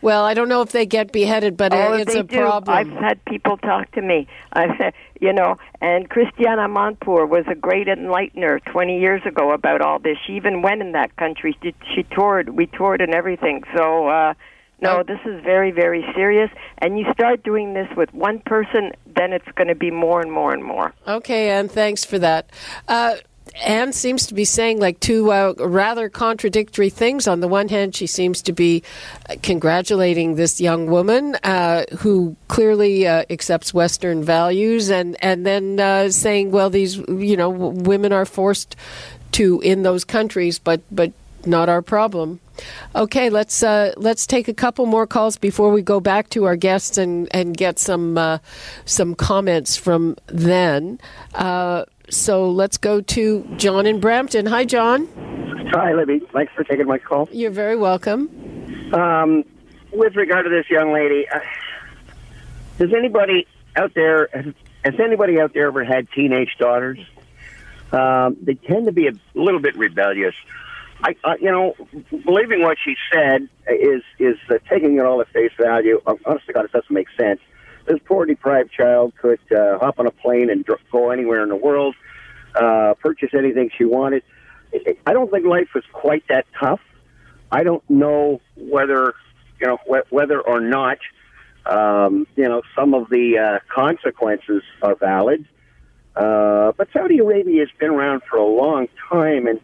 Well, 0.02 0.26
I 0.26 0.34
don't 0.34 0.50
know 0.50 0.62
if 0.62 0.72
they 0.72 0.88
get 0.88 1.12
beheaded, 1.12 1.56
but 1.56 1.74
oh, 1.74 1.94
it's 1.94 2.16
a 2.16 2.24
do. 2.24 2.38
problem. 2.38 2.76
I've 2.76 2.90
had 2.90 3.24
people 3.26 3.58
talk 3.58 3.92
to 3.92 4.02
me. 4.02 4.28
I, 4.52 4.76
said, 4.78 4.94
you 5.20 5.32
know, 5.32 5.58
and 5.80 6.10
Christiana 6.10 6.68
Amanpour 6.68 7.30
was 7.30 7.46
a 7.48 7.56
great 7.56 7.88
enlightener 7.88 8.64
20 8.66 9.00
years 9.00 9.22
ago 9.26 9.52
about 9.52 9.82
all 9.82 10.00
this. 10.00 10.18
She 10.26 10.34
even 10.34 10.64
went 10.64 10.82
in 10.82 10.94
that 10.94 11.16
country. 11.18 11.56
She, 11.62 11.76
she 11.94 12.04
toured. 12.04 12.50
We 12.50 12.66
toured 12.66 13.02
and 13.02 13.14
everything. 13.14 13.64
So, 13.76 14.08
uh, 14.08 14.34
no, 14.82 15.04
this 15.04 15.20
is 15.26 15.44
very, 15.44 15.70
very 15.70 16.04
serious. 16.16 16.50
And 16.80 16.98
you 16.98 17.06
start 17.14 17.44
doing 17.44 17.76
this 17.76 17.88
with 17.96 18.12
one 18.16 18.40
person, 18.40 18.94
then 19.06 19.32
it's 19.32 19.48
going 19.54 19.68
to 19.68 19.76
be 19.76 19.92
more 19.92 20.22
and 20.22 20.32
more 20.32 20.52
and 20.52 20.64
more. 20.64 20.92
Okay, 21.08 21.52
and 21.52 21.70
thanks 21.70 22.04
for 22.04 22.18
that. 22.18 22.50
Uh, 22.88 23.18
Anne 23.64 23.92
seems 23.94 24.28
to 24.28 24.34
be 24.34 24.46
saying 24.46 24.80
like 24.80 25.00
two 25.00 25.32
uh, 25.32 25.54
rather 25.58 26.10
contradictory 26.10 26.90
things. 26.90 27.28
On 27.28 27.42
the 27.42 27.48
one 27.48 27.68
hand, 27.70 27.96
she 27.96 28.08
seems 28.08 28.42
to 28.44 28.54
be 28.54 28.82
congratulating 29.44 30.36
this 30.36 30.62
young 30.62 30.88
woman 30.88 31.36
uh, 31.44 31.86
who 32.00 32.36
clearly 32.48 33.08
uh, 33.08 33.26
accepts 33.30 33.74
Western 33.74 34.24
values, 34.24 34.90
and 34.90 35.18
and 35.24 35.46
then 35.46 35.80
uh, 35.80 36.10
saying, 36.10 36.52
well, 36.52 36.70
these 36.70 36.98
you 36.98 37.36
know 37.36 37.50
women 37.50 38.14
are 38.14 38.26
forced 38.26 38.76
to 39.34 39.60
in 39.62 39.84
those 39.84 40.04
countries, 40.04 40.58
but 40.58 40.82
but 40.92 41.12
not 41.46 41.70
our 41.70 41.82
problem. 41.82 42.40
Okay, 42.96 43.30
let's 43.30 43.64
uh, 43.64 43.94
let's 43.98 44.28
take 44.28 44.48
a 44.48 44.54
couple 44.54 44.86
more 44.86 45.08
calls 45.08 45.38
before 45.38 45.72
we 45.72 45.82
go 45.82 46.00
back 46.00 46.30
to 46.30 46.46
our 46.46 46.56
guests 46.56 46.98
and, 46.98 47.28
and 47.32 47.56
get 47.58 47.80
some 47.80 48.18
uh, 48.18 48.38
some 48.86 49.16
comments 49.16 49.76
from 49.76 50.16
then. 50.28 51.00
Uh, 51.34 51.86
so 52.12 52.50
let's 52.50 52.78
go 52.78 53.02
to 53.02 53.44
John 53.58 53.86
in 53.86 54.00
Brampton. 54.00 54.46
Hi, 54.46 54.66
John. 54.66 55.08
Hi, 55.74 55.94
Libby. 55.94 56.22
Thanks 56.34 56.54
for 56.54 56.64
taking 56.64 56.86
my 56.86 56.98
call. 56.98 57.30
You're 57.32 57.52
very 57.52 57.78
welcome. 57.78 58.94
Um, 58.94 59.44
with 59.92 60.16
regard 60.16 60.46
to 60.46 60.50
this 60.50 60.70
young 60.70 60.92
lady, 60.92 61.28
uh, 61.30 61.40
does 62.78 62.94
anybody 62.94 63.48
out 63.76 63.94
there, 63.94 64.28
has, 64.34 64.54
has 64.84 65.00
anybody 65.00 65.40
out 65.40 65.54
there 65.54 65.68
ever 65.68 65.84
had 65.84 66.12
teenage 66.12 66.58
daughters? 66.60 67.00
Um, 67.92 68.38
they 68.42 68.56
tend 68.56 68.86
to 68.86 68.92
be 68.92 69.08
a 69.08 69.14
little 69.34 69.60
bit 69.60 69.78
rebellious. 69.78 70.36
I, 71.04 71.16
uh, 71.24 71.36
you 71.40 71.52
know, 71.52 71.76
believing 72.26 72.62
what 72.62 72.78
she 72.84 72.96
said 73.12 73.50
is 73.68 74.04
is 74.20 74.38
uh, 74.50 74.60
taking 74.70 74.98
it 74.98 75.06
all 75.06 75.20
at 75.20 75.28
face 75.30 75.52
value. 75.60 76.02
Honestly, 76.06 76.54
God, 76.54 76.66
it 76.66 76.72
doesn't 76.72 76.92
make 76.92 77.08
sense. 77.18 77.40
This 77.86 78.00
poor 78.06 78.26
deprived 78.26 78.72
child 78.72 79.14
could 79.20 79.40
uh, 79.52 79.80
hop 79.80 80.00
on 80.00 80.08
a 80.08 80.12
plane 80.12 80.50
and 80.50 80.64
dr- 80.64 80.80
go 80.92 81.10
anywhere 81.12 81.44
in 81.44 81.50
the 81.50 81.56
world, 81.56 81.96
uh, 82.56 82.94
purchase 83.00 83.30
anything 83.34 83.70
she 83.78 83.86
wanted. 83.86 84.24
I 85.06 85.14
don't 85.14 85.30
think 85.30 85.46
life 85.46 85.70
is 85.76 85.84
quite 85.92 86.24
that 86.30 86.46
tough. 86.60 86.80
I 87.52 87.64
don't 87.64 87.88
know 87.90 88.40
whether 88.56 89.14
you 89.60 89.68
know 89.68 89.78
wh- 89.88 90.12
whether 90.14 90.40
or 90.40 90.62
not 90.62 91.00
um, 91.66 92.26
you 92.36 92.48
know 92.48 92.62
some 92.76 92.94
of 92.94 93.10
the 93.10 93.38
uh, 93.38 93.60
consequences 93.74 94.64
are 94.82 94.96
valid. 94.96 95.46
Uh, 96.16 96.72
but 96.78 96.88
Saudi 96.94 97.20
Arabia 97.20 97.62
has 97.62 97.70
been 97.80 97.90
around 97.90 98.22
for 98.30 98.38
a 98.38 98.46
long 98.46 98.88
time, 99.10 99.48
and 99.48 99.60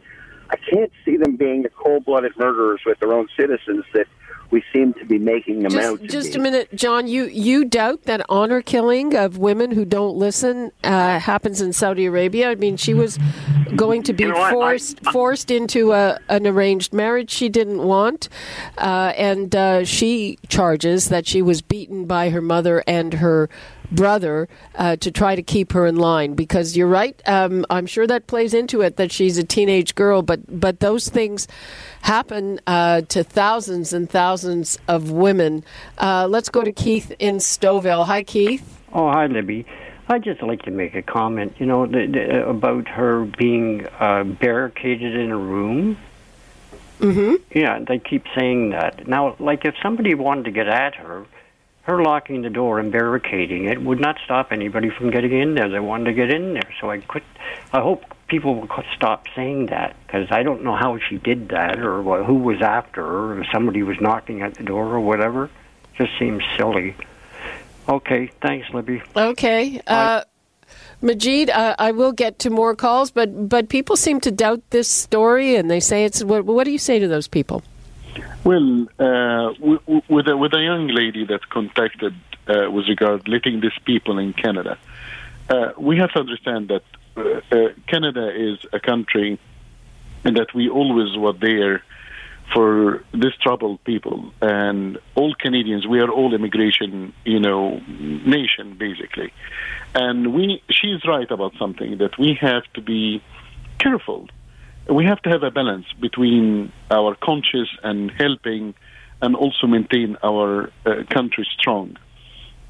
I 0.49 0.56
can't 0.58 0.91
see 1.03 1.17
them 1.17 1.36
being 1.36 1.63
the 1.63 1.69
cold-blooded 1.69 2.38
murderers 2.38 2.82
with 2.86 2.99
their 2.99 3.13
own 3.13 3.27
citizens 3.38 3.84
that 3.93 4.08
we 4.51 4.63
seem 4.73 4.93
to 4.93 5.05
be 5.05 5.17
making 5.17 5.63
them 5.63 5.71
just, 5.71 5.88
out. 5.88 6.03
Just 6.03 6.33
be. 6.33 6.39
a 6.39 6.41
minute, 6.41 6.73
John. 6.73 7.07
You 7.07 7.25
you 7.25 7.65
doubt 7.65 8.03
that 8.03 8.25
honor 8.29 8.62
killing 8.62 9.15
of 9.15 9.38
women 9.38 9.71
who 9.71 9.86
don't 9.86 10.15
listen 10.15 10.71
uh, 10.83 11.19
happens 11.19 11.62
in 11.62 11.73
Saudi 11.73 12.05
Arabia? 12.05 12.51
I 12.51 12.55
mean, 12.55 12.77
she 12.77 12.93
was 12.93 13.19
going 13.75 14.03
to 14.03 14.13
be 14.13 14.23
You 14.23 14.29
know 14.29 14.39
what? 14.39 14.47
I- 14.47 14.51
forced 14.53 15.03
forced 15.12 15.51
into 15.51 15.91
a, 15.91 16.19
an 16.29 16.47
arranged 16.47 16.93
marriage 16.93 17.29
she 17.29 17.49
didn't 17.49 17.83
want, 17.83 18.29
uh, 18.77 19.13
and 19.17 19.55
uh, 19.55 19.83
she 19.86 20.39
charges 20.47 21.10
that 21.10 21.27
she 21.27 21.41
was 21.41 21.62
beaten 21.62 22.05
by 22.05 22.29
her 22.29 22.41
mother 22.41 22.83
and 22.88 23.15
her 23.15 23.49
brother 23.91 24.47
uh, 24.76 24.95
to 24.97 25.12
try 25.12 25.36
to 25.36 25.43
keep 25.43 25.71
her 25.73 25.86
in 25.86 25.95
line 25.95 26.34
because 26.34 26.76
you're 26.76 26.88
right 26.88 27.21
um, 27.28 27.65
i'm 27.69 27.86
sure 27.86 28.06
that 28.08 28.28
plays 28.28 28.54
into 28.54 28.82
it 28.82 28.97
that 28.97 29.12
she's 29.12 29.38
a 29.38 29.43
teenage 29.43 29.95
girl 29.95 30.21
but 30.21 30.60
but 30.60 30.80
those 30.80 31.10
things 31.10 31.47
happen 32.02 32.60
uh, 32.67 33.02
to 33.02 33.23
thousands 33.23 33.93
and 33.93 34.10
thousands 34.10 34.78
of 34.88 35.12
women 35.12 35.63
uh, 36.00 36.28
let's 36.30 36.50
go 36.50 36.63
to 36.63 36.71
keith 36.71 37.12
in 37.19 37.38
stouffville 37.38 38.06
hi 38.06 38.23
keith 38.23 38.78
Oh, 38.93 39.10
hi, 39.12 39.28
Libby. 39.28 39.65
I'd 40.08 40.23
just 40.23 40.41
like 40.41 40.62
to 40.63 40.71
make 40.71 40.95
a 40.95 41.02
comment, 41.02 41.56
you 41.58 41.65
know, 41.65 41.86
the, 41.86 42.08
the, 42.08 42.50
about 42.50 42.88
her 42.88 43.26
being 43.26 43.86
uh, 44.00 44.23
barricaded 44.23 45.15
in 45.15 45.32
a 45.32 45.38
room. 45.38 45.97
mm-hmm. 47.00 47.36
Yeah, 47.52 47.80
they 47.86 48.00
keep 48.00 48.26
saying 48.36 48.69
that. 48.69 49.08
Now, 49.08 49.36
like 49.39 49.65
if 49.65 49.76
somebody 49.84 50.15
wanted 50.15 50.45
to 50.45 50.52
get 50.52 50.67
at 50.67 50.95
her, 50.95 51.26
her 51.88 52.04
locking 52.04 52.41
the 52.41 52.50
door 52.50 52.80
and 52.80 52.91
barricading 52.91 53.65
it 53.65 53.82
would 53.82 54.00
not 54.00 54.17
stop 54.26 54.52
anybody 54.52 54.89
from 54.89 55.10
getting 55.10 55.39
in 55.39 55.56
there. 55.56 55.69
They 55.69 55.80
wanted 55.80 56.06
to 56.06 56.13
get 56.13 56.30
in 56.30 56.54
there, 56.54 56.69
so 56.82 56.91
I 56.91 57.00
quit. 57.00 57.23
I 57.71 57.80
hope 57.80 58.04
people 58.28 58.56
will 58.56 58.67
stop 58.93 59.26
saying 59.34 59.67
that 59.67 59.95
because 60.06 60.28
I 60.30 60.43
don't 60.43 60.63
know 60.63 60.76
how 60.76 61.00
she 61.00 61.17
did 61.17 61.50
that 61.50 61.80
or 61.80 62.23
who 62.26 62.36
was 62.36 62.62
after 62.62 63.02
her 63.02 63.34
or 63.34 63.41
if 63.41 63.47
somebody 63.54 63.84
was 63.84 63.95
knocking 64.02 64.41
at 64.41 64.56
the 64.56 64.63
door 64.63 64.86
or 64.86 65.00
whatever. 65.00 65.50
Just 65.97 66.12
seems 66.19 66.43
silly. 66.58 66.93
Okay, 67.88 68.32
thanks, 68.41 68.69
Libby. 68.73 69.02
okay 69.15 69.82
uh, 69.88 70.23
Majed, 71.02 71.50
uh, 71.50 71.76
I 71.80 71.91
will 71.91 72.12
get 72.12 72.39
to 72.39 72.50
more 72.50 72.76
calls, 72.76 73.12
but 73.12 73.47
but 73.47 73.69
people 73.69 73.95
seem 73.95 74.19
to 74.21 74.32
doubt 74.32 74.62
this 74.71 74.89
story, 74.89 75.56
and 75.56 75.71
they 75.71 75.80
say 75.80 76.04
it's. 76.04 76.21
What, 76.21 76.43
what 76.43 76.65
do 76.65 76.71
you 76.71 76.80
say 76.80 77.00
to 77.00 77.08
those 77.08 77.30
people? 77.30 77.63
Well, 78.43 78.88
uh, 78.99 79.53
with 80.08 80.27
a, 80.27 80.38
with 80.38 80.53
a 80.53 80.62
young 80.62 80.88
lady 80.88 81.25
that 81.25 81.49
contacted 81.49 82.13
uh, 82.47 82.71
with 82.71 82.88
regard 82.88 83.27
letting 83.27 83.62
these 83.62 83.77
people 83.86 84.17
in 84.19 84.34
Canada, 84.34 84.77
uh, 85.49 85.71
we 85.77 85.97
have 85.97 86.12
to 86.13 86.19
understand 86.19 86.69
that 86.69 86.84
uh, 87.15 87.41
uh, 87.51 87.69
Canada 87.88 88.30
is 88.34 88.60
a 88.73 88.80
country 88.80 89.39
and 90.23 90.38
that 90.38 90.53
we 90.53 90.69
always 90.69 91.15
were 91.17 91.34
there 91.34 91.84
for 92.53 93.03
these 93.13 93.36
troubled 93.41 93.84
people 93.84 94.32
and 94.41 94.97
all 95.15 95.34
Canadians. 95.36 95.86
We 95.86 95.99
are 95.99 96.10
all 96.10 96.34
immigration, 96.34 97.13
you 97.25 97.39
know, 97.39 97.82
nation 97.88 98.77
basically, 98.77 99.34
and 99.93 100.34
we. 100.34 100.62
She's 100.69 101.03
right 101.06 101.30
about 101.30 101.53
something 101.58 101.97
that 101.97 102.17
we 102.17 102.38
have 102.39 102.63
to 102.75 102.82
be 102.82 103.21
careful 103.80 104.30
we 104.89 105.06
have 105.06 105.21
to 105.23 105.30
have 105.30 105.43
a 105.43 105.52
balance 105.52 105.86
between 106.00 106.71
our 106.89 107.15
conscience 107.15 107.69
and 107.84 108.12
helping 108.12 108.73
and 109.21 109.36
also 109.36 109.67
maintain 109.67 110.17
our 110.23 110.71
uh, 110.86 111.04
country 111.10 111.47
strong. 111.58 111.97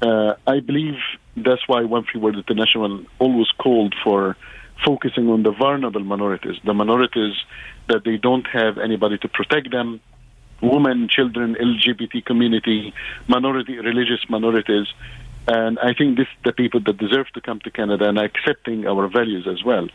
Uh, 0.00 0.34
I 0.46 0.60
believe 0.60 0.94
that's 1.36 1.66
why 1.66 1.82
One 1.84 2.04
Free 2.04 2.20
World 2.20 2.36
International 2.36 3.04
always 3.18 3.48
called 3.58 3.94
for 4.02 4.36
focusing 4.84 5.28
on 5.28 5.42
the 5.42 5.50
vulnerable 5.52 6.02
minorities, 6.02 6.56
the 6.64 6.74
minorities 6.74 7.34
that 7.88 8.04
they 8.04 8.16
don't 8.16 8.46
have 8.46 8.78
anybody 8.78 9.18
to 9.18 9.28
protect 9.28 9.70
them, 9.70 10.00
women, 10.62 11.08
children, 11.10 11.56
LGBT 11.60 12.24
community, 12.24 12.94
minority, 13.26 13.78
religious 13.78 14.20
minorities. 14.28 14.86
And 15.46 15.78
I 15.78 15.94
think 15.94 16.16
this 16.16 16.28
the 16.44 16.52
people 16.52 16.80
that 16.80 16.98
deserve 16.98 17.26
to 17.34 17.40
come 17.40 17.60
to 17.60 17.70
Canada 17.70 18.08
and 18.08 18.18
accepting 18.18 18.86
our 18.86 19.08
values 19.08 19.46
as 19.48 19.64
well 19.64 19.88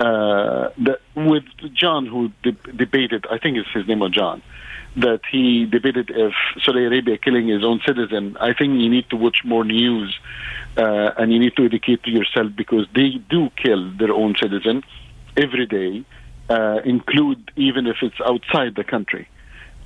uh, 0.00 0.70
with 1.14 1.44
John, 1.74 2.06
who 2.06 2.30
de- 2.42 2.72
debated, 2.72 3.26
I 3.30 3.38
think 3.38 3.56
it's 3.56 3.68
his 3.70 3.86
name 3.86 4.00
was 4.00 4.12
John, 4.12 4.42
that 4.96 5.20
he 5.30 5.66
debated 5.66 6.10
if 6.10 6.32
Saudi 6.62 6.84
Arabia 6.84 7.18
killing 7.18 7.48
his 7.48 7.64
own 7.64 7.80
citizen. 7.86 8.36
I 8.40 8.52
think 8.52 8.80
you 8.80 8.88
need 8.88 9.08
to 9.10 9.16
watch 9.16 9.38
more 9.44 9.64
news 9.64 10.18
uh, 10.76 11.10
and 11.18 11.32
you 11.32 11.38
need 11.38 11.56
to 11.56 11.64
educate 11.64 12.06
yourself 12.06 12.52
because 12.56 12.86
they 12.94 13.20
do 13.28 13.50
kill 13.56 13.90
their 13.98 14.12
own 14.12 14.34
citizen 14.40 14.82
every 15.36 15.66
day, 15.66 16.04
uh, 16.48 16.80
include 16.84 17.50
even 17.56 17.86
if 17.86 17.96
it's 18.02 18.20
outside 18.24 18.74
the 18.76 18.84
country. 18.84 19.28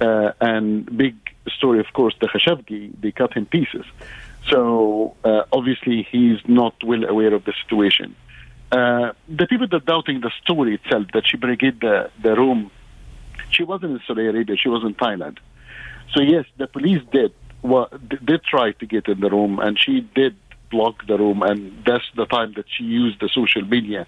Uh, 0.00 0.32
and 0.40 0.96
big 0.96 1.14
story, 1.56 1.80
of 1.80 1.86
course, 1.92 2.14
the 2.20 2.26
Khashoggi, 2.28 2.92
they 3.00 3.12
cut 3.12 3.32
him 3.34 3.46
pieces. 3.46 3.84
So 4.48 5.14
uh, 5.24 5.42
obviously 5.52 6.06
he's 6.10 6.38
not 6.46 6.74
well 6.84 7.04
aware 7.04 7.32
of 7.34 7.44
the 7.44 7.54
situation. 7.64 8.14
Uh, 8.72 9.12
the 9.28 9.46
people 9.46 9.68
that 9.68 9.84
doubting 9.84 10.22
the 10.22 10.30
story 10.42 10.74
itself 10.76 11.06
that 11.12 11.26
she 11.26 11.36
brigade 11.36 11.78
the, 11.80 12.10
the 12.22 12.34
room, 12.34 12.70
she 13.50 13.62
wasn't 13.62 13.92
in 13.92 14.00
Saudi 14.06 14.26
Arabia, 14.26 14.56
she 14.56 14.70
was 14.70 14.82
in 14.82 14.94
Thailand. 14.94 15.36
So 16.14 16.22
yes, 16.22 16.46
the 16.56 16.66
police 16.66 17.02
did 17.12 17.32
well, 17.62 17.88
did 18.24 18.42
try 18.42 18.72
to 18.72 18.86
get 18.86 19.06
in 19.08 19.20
the 19.20 19.30
room, 19.30 19.58
and 19.58 19.78
she 19.78 20.00
did 20.00 20.34
block 20.70 21.06
the 21.06 21.16
room, 21.16 21.42
and 21.42 21.84
that's 21.86 22.04
the 22.16 22.26
time 22.26 22.54
that 22.56 22.64
she 22.68 22.84
used 22.84 23.20
the 23.20 23.28
social 23.28 23.62
media. 23.62 24.06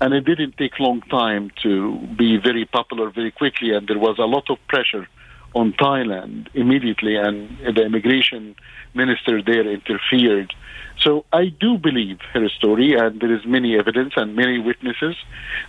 And 0.00 0.14
it 0.14 0.24
didn't 0.24 0.56
take 0.56 0.78
long 0.78 1.02
time 1.02 1.50
to 1.62 1.98
be 2.16 2.38
very 2.38 2.64
popular 2.64 3.10
very 3.10 3.30
quickly, 3.30 3.72
and 3.72 3.86
there 3.88 3.98
was 3.98 4.18
a 4.18 4.24
lot 4.24 4.48
of 4.50 4.58
pressure 4.68 5.08
on 5.56 5.72
Thailand 5.72 6.48
immediately, 6.52 7.16
and 7.16 7.34
the 7.76 7.82
immigration 7.82 8.54
minister 8.94 9.42
there 9.42 9.66
interfered. 9.66 10.52
So 10.98 11.24
I 11.32 11.44
do 11.48 11.78
believe 11.78 12.18
her 12.34 12.46
story, 12.50 12.94
and 12.94 13.20
there 13.22 13.34
is 13.34 13.42
many 13.46 13.78
evidence 13.78 14.12
and 14.16 14.36
many 14.36 14.58
witnesses 14.58 15.16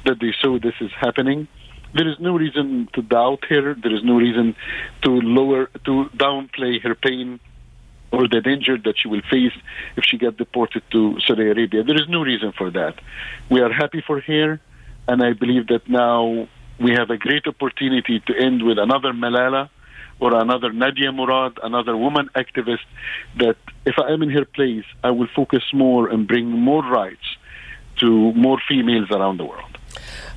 that 0.06 0.19
they 0.19 0.34
saw 0.41 0.60
this 0.60 0.76
is 0.82 0.91
happening. 1.06 1.47
There 1.93 2.08
is 2.08 2.19
no 2.19 2.34
reason 2.36 2.89
to 2.95 3.02
doubt 3.02 3.45
her. 3.50 3.76
There 3.76 3.95
is 3.95 4.04
no 4.04 4.17
reason 4.17 4.56
to 5.04 5.10
lower, 5.39 5.67
to 5.86 5.93
downplay 6.26 6.82
her 6.84 6.93
pain 6.93 7.39
or 8.12 8.28
the 8.28 8.41
danger 8.41 8.78
that 8.86 8.95
she 9.00 9.08
will 9.08 9.26
face 9.30 9.56
if 9.95 10.04
she 10.04 10.17
gets 10.17 10.38
deported 10.38 10.84
to 10.91 11.17
Saudi 11.26 11.43
Arabia. 11.43 11.84
There 11.84 11.95
is 12.04 12.10
no 12.10 12.21
reason 12.23 12.52
for 12.58 12.69
that. 12.71 12.95
We 13.50 13.62
are 13.62 13.71
happy 13.71 14.04
for 14.06 14.19
her, 14.19 14.60
and 15.08 15.23
I 15.23 15.32
believe 15.32 15.67
that 15.67 15.88
now 15.88 16.50
we 16.80 16.91
have 16.91 17.10
a 17.10 17.17
great 17.17 17.47
opportunity 17.47 18.19
to 18.28 18.34
end 18.38 18.63
with 18.63 18.78
another 18.78 19.13
Malala 19.13 19.69
or 20.20 20.34
another 20.34 20.72
Nadia 20.72 21.12
Murad, 21.12 21.60
another 21.64 21.96
woman 21.96 22.30
activist, 22.36 22.86
that 23.38 23.58
if 23.86 23.96
I 24.00 24.12
am 24.12 24.24
in 24.24 24.30
her 24.32 24.46
place, 24.46 24.86
I 25.04 25.12
will 25.12 25.28
focus 25.36 25.64
more 25.74 26.10
and 26.10 26.28
bring 26.28 26.50
more 26.50 26.84
rights 26.84 27.38
to 27.98 28.34
more 28.34 28.60
females 28.68 29.10
around 29.12 29.38
the 29.38 29.46
world. 29.46 29.78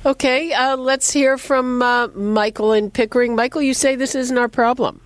Okay, 0.05 0.51
uh, 0.53 0.77
let's 0.77 1.11
hear 1.11 1.37
from 1.37 1.81
uh, 1.81 2.07
Michael 2.09 2.73
in 2.73 2.89
Pickering. 2.89 3.35
Michael, 3.35 3.61
you 3.61 3.73
say 3.73 3.95
this 3.95 4.15
isn't 4.15 4.37
our 4.37 4.47
problem. 4.47 4.99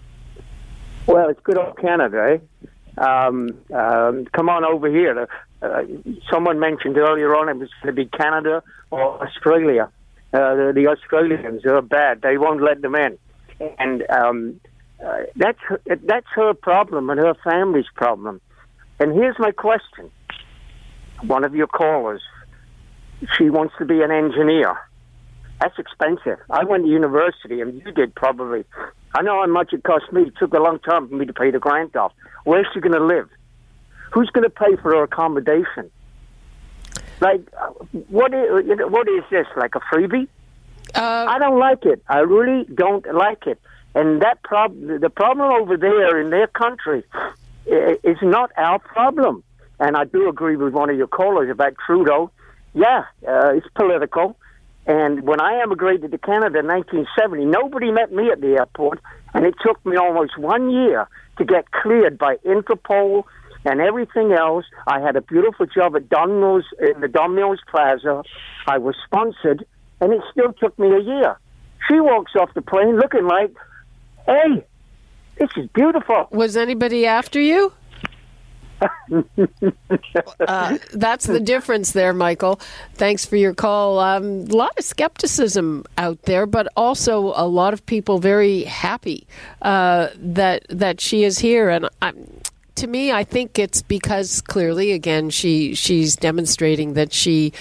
Well, 1.05 1.29
it's 1.29 1.39
good 1.41 1.57
old 1.57 1.77
Canada, 1.77 2.39
eh? 2.39 3.01
Um, 3.03 3.49
um, 3.73 4.25
come 4.33 4.49
on 4.49 4.63
over 4.63 4.87
here. 4.89 5.27
Uh, 5.61 5.83
someone 6.31 6.59
mentioned 6.59 6.97
earlier 6.97 7.35
on 7.35 7.49
it 7.49 7.57
was 7.57 7.69
going 7.83 7.95
to 7.95 8.03
be 8.03 8.05
Canada 8.05 8.63
or 8.89 9.21
Australia. 9.21 9.89
Uh, 10.33 10.55
the, 10.55 10.71
the 10.73 10.87
Australians 10.87 11.65
are 11.65 11.81
bad. 11.81 12.21
They 12.21 12.37
won't 12.37 12.61
let 12.61 12.81
them 12.81 12.95
in, 12.95 13.17
and 13.59 14.03
um, 14.09 14.59
uh, 15.03 15.23
that's 15.35 15.59
her, 15.67 15.81
that's 15.85 16.27
her 16.35 16.53
problem 16.53 17.09
and 17.09 17.19
her 17.19 17.35
family's 17.43 17.85
problem. 17.95 18.41
And 18.99 19.13
here's 19.13 19.37
my 19.39 19.51
question: 19.51 20.11
One 21.23 21.43
of 21.43 21.55
your 21.55 21.67
callers, 21.67 22.21
she 23.37 23.49
wants 23.49 23.73
to 23.79 23.85
be 23.85 24.01
an 24.01 24.11
engineer. 24.11 24.77
That's 25.61 25.77
expensive. 25.79 26.39
I 26.49 26.65
went 26.65 26.83
to 26.83 26.89
university, 26.89 27.61
and 27.61 27.81
you 27.81 27.91
did 27.91 28.13
probably. 28.15 28.65
I 29.13 29.21
know 29.21 29.39
how 29.39 29.47
much 29.47 29.71
it 29.71 29.83
cost 29.83 30.11
me. 30.11 30.23
It 30.23 30.33
took 30.37 30.53
a 30.53 30.59
long 30.59 30.79
time 30.79 31.07
for 31.07 31.15
me 31.15 31.25
to 31.25 31.33
pay 31.33 31.51
the 31.51 31.59
grant 31.59 31.95
off. 31.95 32.11
Where's 32.43 32.67
she 32.73 32.81
going 32.81 32.93
to 32.93 33.05
live? 33.05 33.29
Who's 34.11 34.29
going 34.31 34.43
to 34.43 34.49
pay 34.49 34.75
for 34.81 34.91
her 34.91 35.03
accommodation? 35.03 35.89
Like, 37.21 37.41
uh, 37.59 37.67
what 38.09 38.33
is, 38.33 38.47
what 38.89 39.07
is 39.07 39.23
this? 39.31 39.47
Like 39.55 39.75
a 39.75 39.79
freebie? 39.79 40.27
Uh, 40.95 41.25
I 41.27 41.39
don't 41.39 41.59
like 41.59 41.85
it. 41.85 42.01
I 42.07 42.19
really 42.19 42.65
don't 42.73 43.05
like 43.13 43.47
it. 43.47 43.59
And 43.93 44.21
that 44.21 44.43
problem, 44.43 44.99
the 44.99 45.09
problem 45.09 45.51
over 45.61 45.77
there 45.77 46.19
in 46.19 46.29
their 46.29 46.47
country, 46.47 47.03
is 47.65 48.17
not 48.21 48.51
our 48.57 48.79
problem. 48.79 49.43
And 49.79 49.97
I 49.97 50.05
do 50.05 50.29
agree 50.29 50.55
with 50.55 50.73
one 50.73 50.89
of 50.89 50.97
your 50.97 51.07
callers 51.07 51.49
about 51.49 51.75
Trudeau. 51.85 52.31
Yeah, 52.73 53.03
uh, 53.27 53.53
it's 53.53 53.67
political. 53.75 54.37
And 54.85 55.23
when 55.23 55.41
I 55.41 55.61
emigrated 55.61 56.11
to 56.11 56.17
Canada 56.17 56.59
in 56.59 56.67
1970, 56.67 57.45
nobody 57.45 57.91
met 57.91 58.11
me 58.11 58.29
at 58.29 58.39
the 58.41 58.57
airport, 58.59 58.99
and 59.33 59.45
it 59.45 59.55
took 59.65 59.83
me 59.85 59.97
almost 59.97 60.37
one 60.37 60.69
year 60.69 61.07
to 61.37 61.45
get 61.45 61.71
cleared 61.71 62.17
by 62.17 62.35
Interpol 62.45 63.23
and 63.65 63.81
everything 63.81 64.31
else. 64.31 64.65
I 64.85 64.99
had 64.99 65.15
a 65.15 65.21
beautiful 65.21 65.65
job 65.65 65.95
at 65.95 66.07
Domino's 66.07 66.65
in 66.79 67.01
the 67.01 67.07
Domino's 67.07 67.59
Plaza. 67.69 68.23
I 68.67 68.77
was 68.77 68.95
sponsored, 69.05 69.65
and 70.01 70.13
it 70.13 70.21
still 70.31 70.53
took 70.53 70.77
me 70.77 70.87
a 70.87 70.99
year. 70.99 71.39
She 71.87 71.99
walks 71.99 72.33
off 72.35 72.53
the 72.53 72.61
plane 72.61 72.97
looking 72.97 73.27
like, 73.27 73.53
hey, 74.25 74.65
this 75.37 75.49
is 75.57 75.67
beautiful. 75.73 76.27
Was 76.31 76.57
anybody 76.57 77.05
after 77.05 77.39
you? 77.39 77.71
uh, 80.47 80.77
that's 80.93 81.25
the 81.25 81.39
difference 81.39 81.91
there, 81.91 82.13
Michael. 82.13 82.59
Thanks 82.95 83.25
for 83.25 83.35
your 83.35 83.53
call. 83.53 83.99
Um, 83.99 84.41
a 84.41 84.55
lot 84.55 84.77
of 84.77 84.83
skepticism 84.83 85.85
out 85.97 86.21
there, 86.23 86.45
but 86.45 86.67
also 86.75 87.33
a 87.35 87.47
lot 87.47 87.73
of 87.73 87.85
people 87.85 88.19
very 88.19 88.63
happy 88.63 89.27
uh, 89.61 90.09
that 90.17 90.65
that 90.69 90.99
she 90.99 91.23
is 91.23 91.39
here. 91.39 91.69
And 91.69 91.87
I'm, 92.01 92.41
to 92.75 92.87
me, 92.87 93.11
I 93.11 93.23
think 93.23 93.57
it's 93.57 93.81
because 93.81 94.41
clearly, 94.41 94.91
again, 94.91 95.29
she 95.29 95.73
she's 95.73 96.15
demonstrating 96.15 96.93
that 96.93 97.13
she 97.13 97.53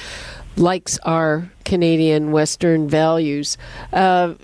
likes 0.56 0.98
our 1.00 1.50
Canadian 1.64 2.32
Western 2.32 2.88
values. 2.88 3.56
Uh, 3.92 4.34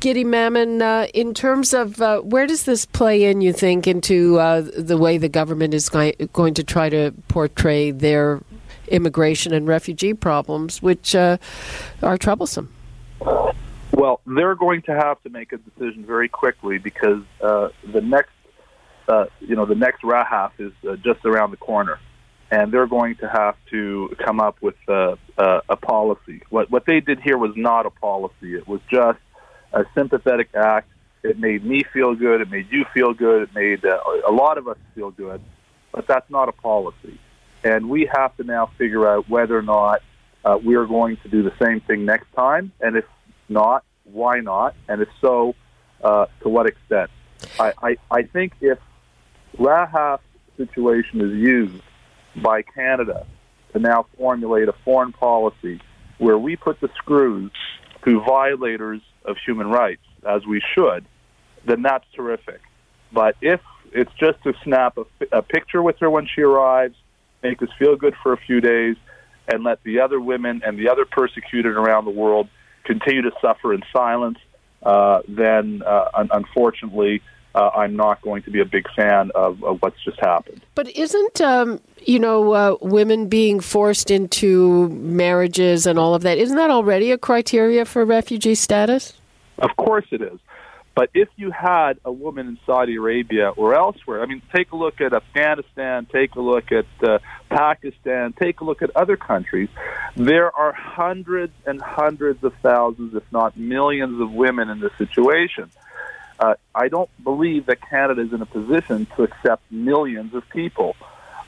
Guidy 0.00 0.24
Mamann, 0.24 0.82
uh, 0.82 1.06
in 1.14 1.34
terms 1.34 1.72
of 1.72 2.00
uh, 2.00 2.20
where 2.20 2.46
does 2.46 2.64
this 2.64 2.86
play 2.86 3.24
in, 3.24 3.40
you 3.40 3.52
think, 3.52 3.86
into 3.86 4.38
uh, 4.38 4.62
the 4.76 4.96
way 4.96 5.18
the 5.18 5.28
government 5.28 5.74
is 5.74 5.88
going, 5.88 6.14
going 6.32 6.54
to 6.54 6.64
try 6.64 6.88
to 6.88 7.12
portray 7.28 7.90
their 7.90 8.42
immigration 8.88 9.52
and 9.52 9.66
refugee 9.66 10.14
problems, 10.14 10.82
which 10.82 11.14
uh, 11.14 11.38
are 12.02 12.18
troublesome? 12.18 12.72
Well, 13.92 14.20
they're 14.26 14.54
going 14.54 14.82
to 14.82 14.94
have 14.94 15.22
to 15.22 15.30
make 15.30 15.52
a 15.52 15.58
decision 15.58 16.04
very 16.04 16.28
quickly 16.28 16.78
because 16.78 17.22
uh, 17.40 17.68
the 17.92 18.00
next, 18.00 18.32
you 19.40 19.56
know, 19.56 19.64
the 19.64 19.74
next 19.74 20.02
RAHAF 20.02 20.52
is 20.58 20.72
just 21.02 21.24
around 21.24 21.50
the 21.52 21.56
corner 21.56 21.98
and 22.50 22.72
they're 22.72 22.86
going 22.86 23.16
to 23.16 23.28
have 23.28 23.56
to 23.70 24.14
come 24.24 24.40
up 24.40 24.56
with 24.60 24.76
a, 24.88 25.18
a, 25.36 25.60
a 25.70 25.76
policy. 25.76 26.42
What 26.50 26.70
what 26.70 26.86
they 26.86 27.00
did 27.00 27.20
here 27.20 27.38
was 27.38 27.52
not 27.56 27.86
a 27.86 27.90
policy; 27.90 28.54
it 28.54 28.66
was 28.66 28.80
just 28.90 29.18
a 29.72 29.84
sympathetic 29.94 30.48
act. 30.54 30.88
It 31.22 31.38
made 31.38 31.64
me 31.64 31.82
feel 31.92 32.14
good. 32.14 32.40
It 32.40 32.50
made 32.50 32.68
you 32.70 32.84
feel 32.94 33.12
good. 33.12 33.42
It 33.42 33.54
made 33.54 33.84
uh, 33.84 33.98
a 34.26 34.32
lot 34.32 34.58
of 34.58 34.68
us 34.68 34.78
feel 34.94 35.10
good. 35.10 35.40
But 35.92 36.06
that's 36.06 36.30
not 36.30 36.48
a 36.48 36.52
policy, 36.52 37.18
and 37.64 37.88
we 37.88 38.08
have 38.12 38.36
to 38.36 38.44
now 38.44 38.70
figure 38.78 39.08
out 39.08 39.28
whether 39.28 39.56
or 39.56 39.62
not 39.62 40.02
uh, 40.44 40.58
we 40.62 40.76
are 40.76 40.86
going 40.86 41.16
to 41.18 41.28
do 41.28 41.42
the 41.42 41.52
same 41.64 41.80
thing 41.80 42.04
next 42.04 42.32
time, 42.34 42.70
and 42.80 42.96
if 42.96 43.04
not, 43.48 43.84
why 44.04 44.40
not, 44.40 44.74
and 44.88 45.00
if 45.00 45.08
so, 45.20 45.54
uh, 46.04 46.26
to 46.42 46.48
what 46.48 46.66
extent. 46.66 47.10
I, 47.58 47.72
I, 47.82 47.96
I 48.10 48.22
think 48.22 48.52
if 48.60 48.78
RAHAF 49.58 50.20
situation 50.56 51.20
is 51.20 51.32
used 51.32 51.82
by 52.42 52.62
Canada 52.62 53.26
to 53.72 53.78
now 53.78 54.06
formulate 54.18 54.68
a 54.68 54.74
foreign 54.84 55.12
policy 55.12 55.80
where 56.18 56.38
we 56.38 56.56
put 56.56 56.80
the 56.80 56.88
screws 56.96 57.52
to 58.04 58.20
violators 58.20 59.00
of 59.24 59.36
human 59.44 59.68
rights, 59.68 60.02
as 60.26 60.46
we 60.46 60.62
should, 60.74 61.04
then 61.66 61.82
that's 61.82 62.04
terrific. 62.14 62.60
But 63.12 63.36
if 63.40 63.60
it's 63.92 64.12
just 64.18 64.42
to 64.44 64.54
snap 64.64 64.98
a, 64.98 65.04
a 65.32 65.42
picture 65.42 65.82
with 65.82 65.98
her 66.00 66.10
when 66.10 66.26
she 66.32 66.42
arrives, 66.42 66.94
make 67.42 67.62
us 67.62 67.68
feel 67.78 67.96
good 67.96 68.14
for 68.22 68.32
a 68.32 68.36
few 68.36 68.60
days, 68.60 68.96
and 69.48 69.62
let 69.62 69.82
the 69.84 70.00
other 70.00 70.20
women 70.20 70.62
and 70.64 70.78
the 70.78 70.88
other 70.88 71.04
persecuted 71.04 71.76
around 71.76 72.04
the 72.04 72.10
world 72.10 72.48
continue 72.84 73.22
to 73.22 73.32
suffer 73.40 73.72
in 73.72 73.82
silence, 73.92 74.38
uh, 74.82 75.20
then 75.28 75.82
uh, 75.86 76.08
un- 76.14 76.30
unfortunately, 76.32 77.22
uh, 77.56 77.70
I'm 77.74 77.96
not 77.96 78.20
going 78.20 78.42
to 78.42 78.50
be 78.50 78.60
a 78.60 78.64
big 78.64 78.86
fan 78.94 79.30
of, 79.34 79.64
of 79.64 79.80
what's 79.80 80.02
just 80.04 80.20
happened. 80.20 80.60
But 80.74 80.88
isn't 80.90 81.40
um, 81.40 81.80
you 82.04 82.18
know 82.18 82.52
uh, 82.52 82.76
women 82.80 83.28
being 83.28 83.60
forced 83.60 84.10
into 84.10 84.88
marriages 84.90 85.86
and 85.86 85.98
all 85.98 86.14
of 86.14 86.22
that? 86.22 86.38
Isn't 86.38 86.56
that 86.56 86.70
already 86.70 87.10
a 87.10 87.18
criteria 87.18 87.84
for 87.86 88.04
refugee 88.04 88.54
status? 88.54 89.14
Of 89.58 89.70
course 89.76 90.04
it 90.10 90.20
is. 90.20 90.38
But 90.94 91.10
if 91.12 91.28
you 91.36 91.50
had 91.50 91.98
a 92.06 92.12
woman 92.12 92.48
in 92.48 92.58
Saudi 92.64 92.96
Arabia 92.96 93.50
or 93.50 93.74
elsewhere, 93.74 94.22
I 94.22 94.26
mean, 94.26 94.40
take 94.54 94.72
a 94.72 94.76
look 94.76 95.02
at 95.02 95.12
Afghanistan, 95.12 96.06
take 96.10 96.36
a 96.36 96.40
look 96.40 96.72
at 96.72 96.86
uh, 97.02 97.18
Pakistan, 97.50 98.32
take 98.32 98.62
a 98.62 98.64
look 98.64 98.80
at 98.80 98.96
other 98.96 99.18
countries. 99.18 99.68
There 100.16 100.50
are 100.56 100.72
hundreds 100.72 101.52
and 101.66 101.82
hundreds 101.82 102.42
of 102.44 102.54
thousands, 102.62 103.14
if 103.14 103.24
not 103.30 103.58
millions, 103.58 104.22
of 104.22 104.32
women 104.32 104.70
in 104.70 104.80
this 104.80 104.92
situation. 104.96 105.70
Uh, 106.38 106.54
I 106.74 106.88
don't 106.88 107.10
believe 107.22 107.66
that 107.66 107.78
Canada 107.88 108.22
is 108.22 108.32
in 108.32 108.42
a 108.42 108.46
position 108.46 109.06
to 109.16 109.22
accept 109.22 109.62
millions 109.70 110.34
of 110.34 110.48
people. 110.50 110.94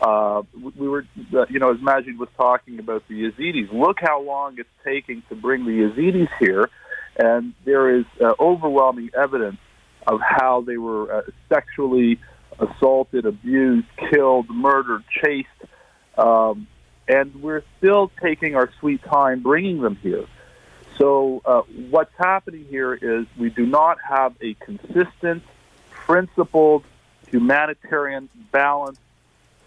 Uh, 0.01 0.43
we 0.77 0.89
were, 0.89 1.05
uh, 1.35 1.47
you 1.51 1.59
know, 1.59 1.73
as 1.73 1.79
Majed 1.79 2.17
was 2.19 2.29
talking 2.37 2.79
about 2.79 3.07
the 3.09 3.25
Yazidis. 3.25 3.73
Look 3.73 3.99
how 4.01 4.23
long 4.23 4.59
it's 4.59 4.69
taking 4.85 5.23
to 5.29 5.35
bring 5.35 5.65
the 5.65 5.73
Yazidis 5.73 6.29
here, 6.39 6.71
and 7.17 7.53
there 7.65 7.97
is 7.97 8.05
uh, 8.21 8.33
overwhelming 8.39 9.11
evidence 9.17 9.59
of 10.07 10.21
how 10.21 10.63
they 10.63 10.79
were 10.79 11.13
uh, 11.13 11.23
sexually 11.49 12.19
assaulted, 12.59 13.27
abused, 13.27 13.87
killed, 14.11 14.49
murdered, 14.49 15.05
chased, 15.23 15.49
um, 16.17 16.67
and 17.09 17.43
we're 17.43 17.63
still 17.79 18.11
taking 18.23 18.55
our 18.55 18.71
sweet 18.81 19.03
time 19.03 19.43
bringing 19.43 19.83
them 19.83 19.97
here. 19.97 20.27
So 20.99 21.41
uh, 21.45 21.63
what's 21.91 22.13
happening 22.19 22.67
here 22.69 22.93
is 22.95 23.27
we 23.39 23.51
do 23.51 23.65
not 23.65 23.99
have 24.07 24.35
a 24.41 24.55
consistent, 24.55 25.45
principled, 25.93 26.85
humanitarian, 27.29 28.29
balanced, 28.51 29.01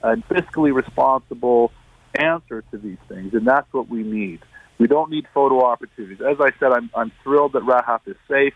and 0.04 0.28
fiscally 0.28 0.74
responsible 0.74 1.72
answer 2.16 2.64
to 2.72 2.78
these 2.78 2.98
things, 3.08 3.34
and 3.34 3.48
that's 3.48 3.72
what 3.72 3.88
we 3.88 4.04
need. 4.04 4.42
We 4.78 4.88
don't 4.88 5.10
need 5.10 5.28
photo 5.34 5.64
opportunities. 5.64 6.22
As 6.22 6.42
I 6.42 6.52
said, 6.60 6.72
I'm, 6.74 6.90
I'm 6.96 7.12
thrilled 7.24 7.54
that 7.54 7.64
RAHAF 7.64 8.02
is 8.08 8.18
safe. 8.28 8.56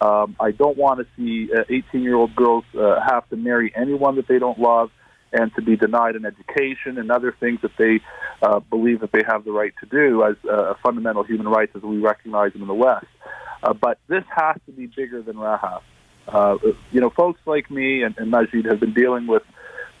Um, 0.00 0.36
I 0.40 0.50
don't 0.50 0.76
want 0.76 0.98
to 0.98 1.06
see 1.16 1.48
18-year-old 1.52 2.32
uh, 2.32 2.34
girls 2.34 2.64
uh, 2.74 3.00
have 3.00 3.28
to 3.30 3.36
marry 3.36 3.72
anyone 3.74 4.16
that 4.16 4.26
they 4.26 4.40
don't 4.40 4.58
love 4.58 4.90
and 5.32 5.54
to 5.54 5.62
be 5.62 5.76
denied 5.76 6.16
an 6.16 6.24
education 6.26 6.98
and 6.98 7.10
other 7.10 7.34
things 7.38 7.60
that 7.62 7.72
they 7.78 8.00
uh, 8.42 8.60
believe 8.60 9.00
that 9.00 9.12
they 9.12 9.22
have 9.26 9.44
the 9.44 9.52
right 9.52 9.72
to 9.80 9.86
do 9.86 10.24
as 10.24 10.36
uh, 10.50 10.74
fundamental 10.82 11.22
human 11.22 11.48
rights 11.48 11.72
as 11.74 11.82
we 11.82 11.98
recognize 11.98 12.52
them 12.52 12.62
in 12.62 12.68
the 12.68 12.74
West. 12.74 13.06
Uh, 13.62 13.72
but 13.72 13.98
this 14.08 14.24
has 14.34 14.56
to 14.66 14.72
be 14.72 14.86
bigger 14.86 15.22
than 15.22 15.36
RAHAF. 15.36 15.82
Uh, 16.28 16.56
you 16.90 17.00
know, 17.00 17.10
folks 17.10 17.40
like 17.46 17.70
me 17.70 18.02
and, 18.02 18.16
and 18.18 18.32
Majed 18.32 18.68
have 18.68 18.80
been 18.80 18.94
dealing 18.94 19.26
with 19.26 19.42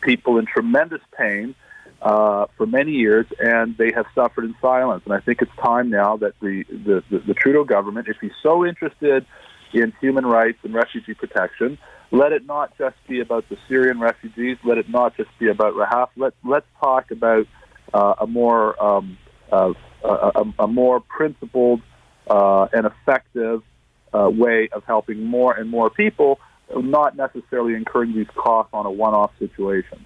people 0.00 0.38
in 0.38 0.46
tremendous 0.46 1.00
pain 1.16 1.54
uh, 2.00 2.46
for 2.56 2.66
many 2.66 2.92
years, 2.92 3.26
and 3.38 3.76
they 3.78 3.92
have 3.92 4.06
suffered 4.14 4.44
in 4.44 4.54
silence. 4.60 5.02
And 5.04 5.14
I 5.14 5.20
think 5.20 5.40
it's 5.40 5.52
time 5.62 5.90
now 5.90 6.16
that 6.18 6.34
the, 6.40 6.64
the, 6.68 7.02
the, 7.10 7.18
the 7.18 7.34
Trudeau 7.34 7.64
government, 7.64 8.08
if 8.08 8.16
he's 8.20 8.32
so 8.42 8.66
interested 8.66 9.24
in 9.72 9.92
human 10.00 10.26
rights 10.26 10.58
and 10.64 10.74
refugee 10.74 11.14
protection, 11.14 11.78
let 12.12 12.32
it 12.32 12.46
not 12.46 12.76
just 12.76 12.96
be 13.08 13.20
about 13.20 13.48
the 13.48 13.56
Syrian 13.68 13.98
refugees. 13.98 14.58
Let 14.62 14.78
it 14.78 14.88
not 14.88 15.16
just 15.16 15.30
be 15.38 15.48
about 15.48 15.74
RAHAF. 15.74 16.10
Let 16.16 16.34
let's 16.44 16.66
talk 16.78 17.10
about 17.10 17.46
uh, 17.92 18.14
a 18.20 18.26
more 18.26 18.80
um, 18.82 19.18
uh, 19.50 19.72
a, 20.04 20.44
a, 20.58 20.66
more 20.66 21.00
principled 21.00 21.80
uh, 22.28 22.68
and 22.72 22.86
effective 22.86 23.62
uh, 24.12 24.28
way 24.30 24.68
of 24.72 24.84
helping 24.84 25.24
more 25.24 25.54
and 25.54 25.70
more 25.70 25.88
people, 25.90 26.38
not 26.76 27.16
necessarily 27.16 27.74
incurring 27.74 28.14
these 28.14 28.26
costs 28.34 28.70
on 28.74 28.84
a 28.84 28.90
one-off 28.90 29.30
situation. 29.38 30.04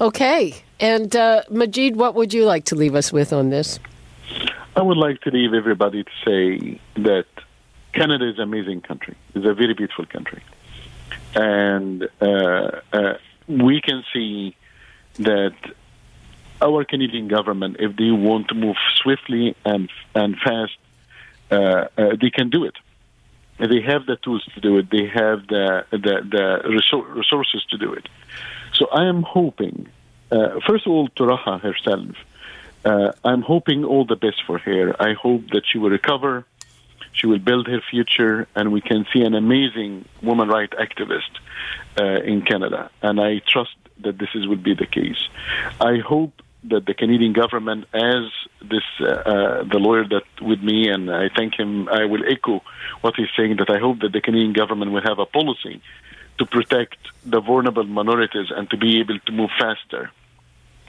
Okay, 0.00 0.54
and 0.80 1.14
uh, 1.14 1.42
Majed, 1.50 1.94
what 1.94 2.14
would 2.14 2.32
you 2.32 2.44
like 2.44 2.64
to 2.66 2.74
leave 2.74 2.94
us 2.94 3.12
with 3.12 3.32
on 3.32 3.50
this? 3.50 3.78
I 4.74 4.82
would 4.82 4.96
like 4.96 5.20
to 5.22 5.30
leave 5.30 5.52
everybody 5.52 6.02
to 6.02 6.10
say 6.24 6.80
that 6.96 7.26
Canada 7.92 8.28
is 8.28 8.36
an 8.36 8.42
amazing 8.42 8.80
country. 8.80 9.16
It's 9.34 9.46
a 9.46 9.54
very 9.54 9.74
beautiful 9.74 10.06
country 10.06 10.42
and 11.36 12.08
uh, 12.20 12.80
uh, 12.92 13.14
we 13.46 13.80
can 13.82 14.02
see 14.12 14.56
that 15.18 15.54
our 16.62 16.84
Canadian 16.84 17.28
government, 17.28 17.76
if 17.78 17.94
they 17.96 18.10
want 18.10 18.48
to 18.48 18.54
move 18.54 18.76
swiftly 19.02 19.54
and 19.64 19.90
and 20.14 20.36
fast, 20.38 20.78
uh, 21.50 21.88
they 22.20 22.30
can 22.30 22.48
do 22.50 22.64
it. 22.64 22.74
They 23.58 23.82
have 23.82 24.06
the 24.06 24.16
tools 24.16 24.44
to 24.54 24.60
do 24.60 24.78
it. 24.78 24.90
They 24.90 25.06
have 25.06 25.46
the 25.46 25.84
the, 25.90 26.14
the 26.34 26.46
resources 27.16 27.64
to 27.70 27.78
do 27.78 27.92
it. 27.92 28.08
So 28.72 28.88
I 28.88 29.04
am 29.06 29.22
hoping 29.22 29.88
first 30.66 30.86
of 30.86 30.92
all, 30.92 31.08
to 31.08 31.22
Rahaf 31.22 31.60
herself, 31.60 32.16
I'm 33.24 33.42
hoping 33.42 33.84
all 33.84 34.04
the 34.04 34.16
best 34.16 34.42
for 34.46 34.58
her. 34.58 34.94
I 35.00 35.12
hope 35.14 35.50
that 35.52 35.62
she 35.70 35.78
will 35.78 35.90
recover, 35.90 36.44
she 37.12 37.26
will 37.26 37.38
build 37.38 37.66
her 37.68 37.80
future, 37.90 38.46
and 38.54 38.72
we 38.72 38.80
can 38.80 39.06
see 39.12 39.22
an 39.22 39.34
amazing 39.34 40.04
woman 40.22 40.48
rights 40.48 40.74
activist 40.74 41.32
uh, 42.00 42.22
in 42.22 42.42
Canada. 42.42 42.90
And 43.02 43.20
I 43.20 43.40
trust 43.46 43.76
that 44.00 44.18
this 44.18 44.28
is, 44.34 44.46
will 44.46 44.56
be 44.56 44.74
the 44.74 44.86
case. 44.86 45.28
I 45.80 45.98
hope 45.98 46.42
that 46.64 46.86
the 46.86 46.94
Canadian 46.94 47.32
government, 47.32 47.86
as 47.94 48.24
this 48.60 48.82
uh, 49.00 49.04
uh, 49.04 49.64
the 49.64 49.78
lawyer 49.78 50.04
that 50.08 50.24
with 50.40 50.62
me, 50.62 50.88
and 50.88 51.10
I 51.10 51.28
thank 51.28 51.58
him. 51.58 51.88
I 51.88 52.04
will 52.04 52.22
echo 52.28 52.62
what 53.00 53.14
he's 53.16 53.28
saying. 53.36 53.56
That 53.56 53.70
I 53.70 53.78
hope 53.78 54.00
that 54.00 54.12
the 54.12 54.20
Canadian 54.20 54.52
government 54.52 54.92
will 54.92 55.02
have 55.02 55.18
a 55.18 55.26
policy 55.26 55.80
to 56.38 56.46
protect 56.46 56.98
the 57.24 57.40
vulnerable 57.40 57.84
minorities 57.84 58.48
and 58.54 58.68
to 58.70 58.76
be 58.76 59.00
able 59.00 59.18
to 59.20 59.32
move 59.32 59.50
faster. 59.58 60.10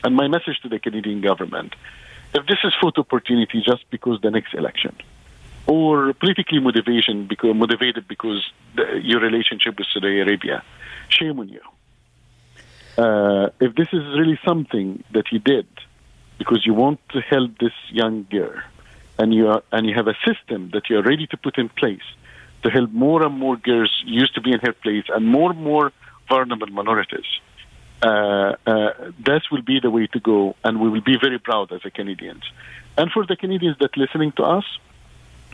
And 0.04 0.16
my 0.16 0.28
message 0.28 0.60
to 0.64 0.70
the 0.70 0.80
Canadian 0.80 1.22
government: 1.22 1.76
if 2.34 2.46
this 2.48 2.60
is 2.64 2.74
photo 2.82 3.02
opportunity 3.02 3.62
just 3.66 3.90
because 3.90 4.20
the 4.22 4.32
next 4.32 4.54
election, 4.54 4.96
or 5.68 6.14
politically 6.14 6.60
motivation 6.60 7.28
because 7.28 7.56
motivated 7.56 8.08
because 8.08 8.42
the, 8.76 9.00
your 9.04 9.20
relationship 9.20 9.78
with 9.78 9.88
Saudi 9.94 10.20
Arabia, 10.20 10.64
shame 11.10 11.40
on 11.40 11.50
you 11.50 11.62
uh, 12.98 13.50
if 13.60 13.76
this 13.76 13.88
is 13.94 14.02
really 14.18 14.40
something 14.46 15.04
that 15.14 15.32
you 15.32 15.40
did 15.40 15.68
because 16.38 16.66
you 16.66 16.74
want 16.74 17.00
to 17.10 17.22
help 17.22 17.58
this 17.60 17.74
young 17.90 18.26
girl, 18.30 18.60
and 19.20 19.34
you 19.34 19.48
are, 19.48 19.64
and 19.72 19.88
you 19.88 19.96
have 19.96 20.08
a 20.08 20.16
system 20.26 20.70
that 20.74 20.90
you 20.90 20.98
are 20.98 21.02
ready 21.02 21.26
to 21.28 21.38
put 21.38 21.58
in 21.58 21.70
place 21.70 22.08
to 22.64 22.70
help 22.70 22.92
more 22.92 23.24
and 23.24 23.38
more 23.38 23.56
girls 23.58 23.92
used 24.06 24.34
to 24.36 24.42
be 24.42 24.52
in 24.52 24.60
her 24.60 24.74
place 24.74 25.06
and 25.10 25.28
more 25.28 25.52
and 25.52 25.64
more 25.64 25.92
vulnerable 26.30 26.68
minorities. 26.68 27.26
Uh, 28.04 28.08
uh, 28.08 28.56
that 29.26 29.42
will 29.52 29.64
be 29.64 29.80
the 29.80 29.90
way 29.90 30.06
to 30.08 30.20
go, 30.20 30.56
and 30.64 30.80
we 30.80 30.90
will 30.90 31.02
be 31.02 31.18
very 31.20 31.40
proud 31.40 31.72
as 31.72 31.82
a 31.86 31.90
Canadians. 31.90 32.44
And 32.96 33.12
for 33.12 33.26
the 33.26 33.36
Canadians 33.36 33.78
that 33.80 33.98
listening 33.98 34.32
to 34.34 34.44
us, 34.44 34.66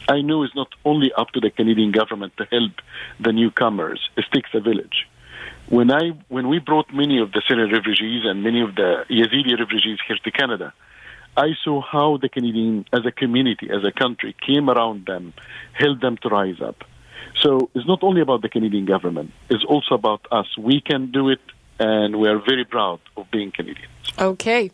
I 0.07 0.21
know 0.21 0.43
it's 0.43 0.55
not 0.55 0.69
only 0.83 1.11
up 1.13 1.31
to 1.31 1.39
the 1.39 1.49
Canadian 1.49 1.91
government 1.91 2.33
to 2.37 2.45
help 2.45 2.73
the 3.19 3.31
newcomers. 3.31 4.09
It 4.17 4.25
takes 4.31 4.49
a 4.53 4.59
village 4.59 5.07
when 5.69 5.91
I 5.91 6.11
when 6.29 6.49
we 6.49 6.59
brought 6.59 6.93
many 6.93 7.19
of 7.19 7.31
the 7.31 7.41
Syrian 7.47 7.71
refugees 7.71 8.23
and 8.25 8.43
many 8.43 8.61
of 8.61 8.75
the 8.75 9.05
Yazidi 9.09 9.57
refugees 9.57 9.99
here 10.07 10.17
to 10.23 10.31
Canada, 10.31 10.73
I 11.35 11.53
saw 11.63 11.81
how 11.81 12.17
the 12.17 12.29
Canadian, 12.29 12.85
as 12.93 13.05
a 13.05 13.11
community, 13.11 13.69
as 13.71 13.83
a 13.83 13.91
country, 13.91 14.35
came 14.45 14.69
around 14.69 15.05
them, 15.05 15.33
helped 15.73 16.01
them 16.01 16.17
to 16.17 16.29
rise 16.29 16.61
up. 16.61 16.83
So 17.41 17.69
it's 17.73 17.87
not 17.87 18.03
only 18.03 18.21
about 18.21 18.41
the 18.41 18.49
Canadian 18.49 18.85
government; 18.85 19.31
it's 19.49 19.63
also 19.65 19.95
about 19.95 20.27
us. 20.31 20.47
We 20.57 20.81
can 20.81 21.11
do 21.11 21.29
it, 21.29 21.41
and 21.83 22.19
we 22.19 22.29
are 22.29 22.39
very 22.39 22.65
proud 22.65 22.99
of 23.17 23.29
being 23.31 23.51
Canadians. 23.51 23.91
Okay. 24.17 24.71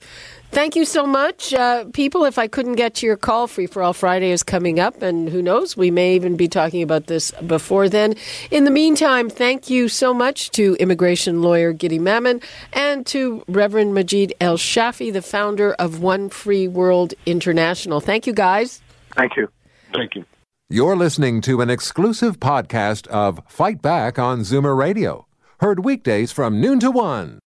Thank 0.51 0.75
you 0.75 0.83
so 0.83 1.05
much. 1.05 1.53
Uh, 1.53 1.85
people, 1.93 2.25
if 2.25 2.39
I 2.39 2.47
couldn't 2.47 2.73
get 2.73 2.95
to 2.95 3.05
your 3.05 3.17
call, 3.17 3.45
Free 3.45 3.67
for 3.67 3.83
All 3.83 3.93
Friday 3.93 4.31
is 4.31 4.41
coming 4.41 4.79
up, 4.79 5.01
and 5.03 5.29
who 5.29 5.43
knows, 5.43 5.77
we 5.77 5.91
may 5.91 6.15
even 6.15 6.37
be 6.37 6.47
talking 6.47 6.81
about 6.81 7.05
this 7.05 7.31
before 7.45 7.87
then. 7.87 8.15
In 8.49 8.63
the 8.63 8.71
meantime, 8.71 9.29
thank 9.29 9.69
you 9.69 9.87
so 9.87 10.11
much 10.11 10.49
to 10.51 10.75
immigration 10.79 11.43
lawyer 11.43 11.71
Guidy 11.71 11.99
Mamann 11.99 12.43
and 12.73 13.05
to 13.07 13.43
Reverend 13.47 13.93
Majed 13.93 14.31
El 14.41 14.57
Shafie, 14.57 15.13
the 15.13 15.21
founder 15.21 15.73
of 15.73 16.01
One 16.01 16.29
Free 16.29 16.67
World 16.67 17.13
International. 17.27 17.99
Thank 17.99 18.25
you, 18.25 18.33
guys. 18.33 18.81
Thank 19.15 19.37
you. 19.37 19.49
Thank 19.93 20.15
you. 20.15 20.25
You're 20.71 20.95
listening 20.95 21.41
to 21.41 21.61
an 21.61 21.69
exclusive 21.69 22.39
podcast 22.39 23.07
of 23.07 23.41
Fight 23.47 23.81
Back 23.81 24.17
on 24.19 24.41
Zoomer 24.41 24.77
Radio, 24.77 25.25
heard 25.59 25.83
weekdays 25.83 26.31
from 26.31 26.61
noon 26.61 26.79
to 26.79 26.89
one. 26.89 27.37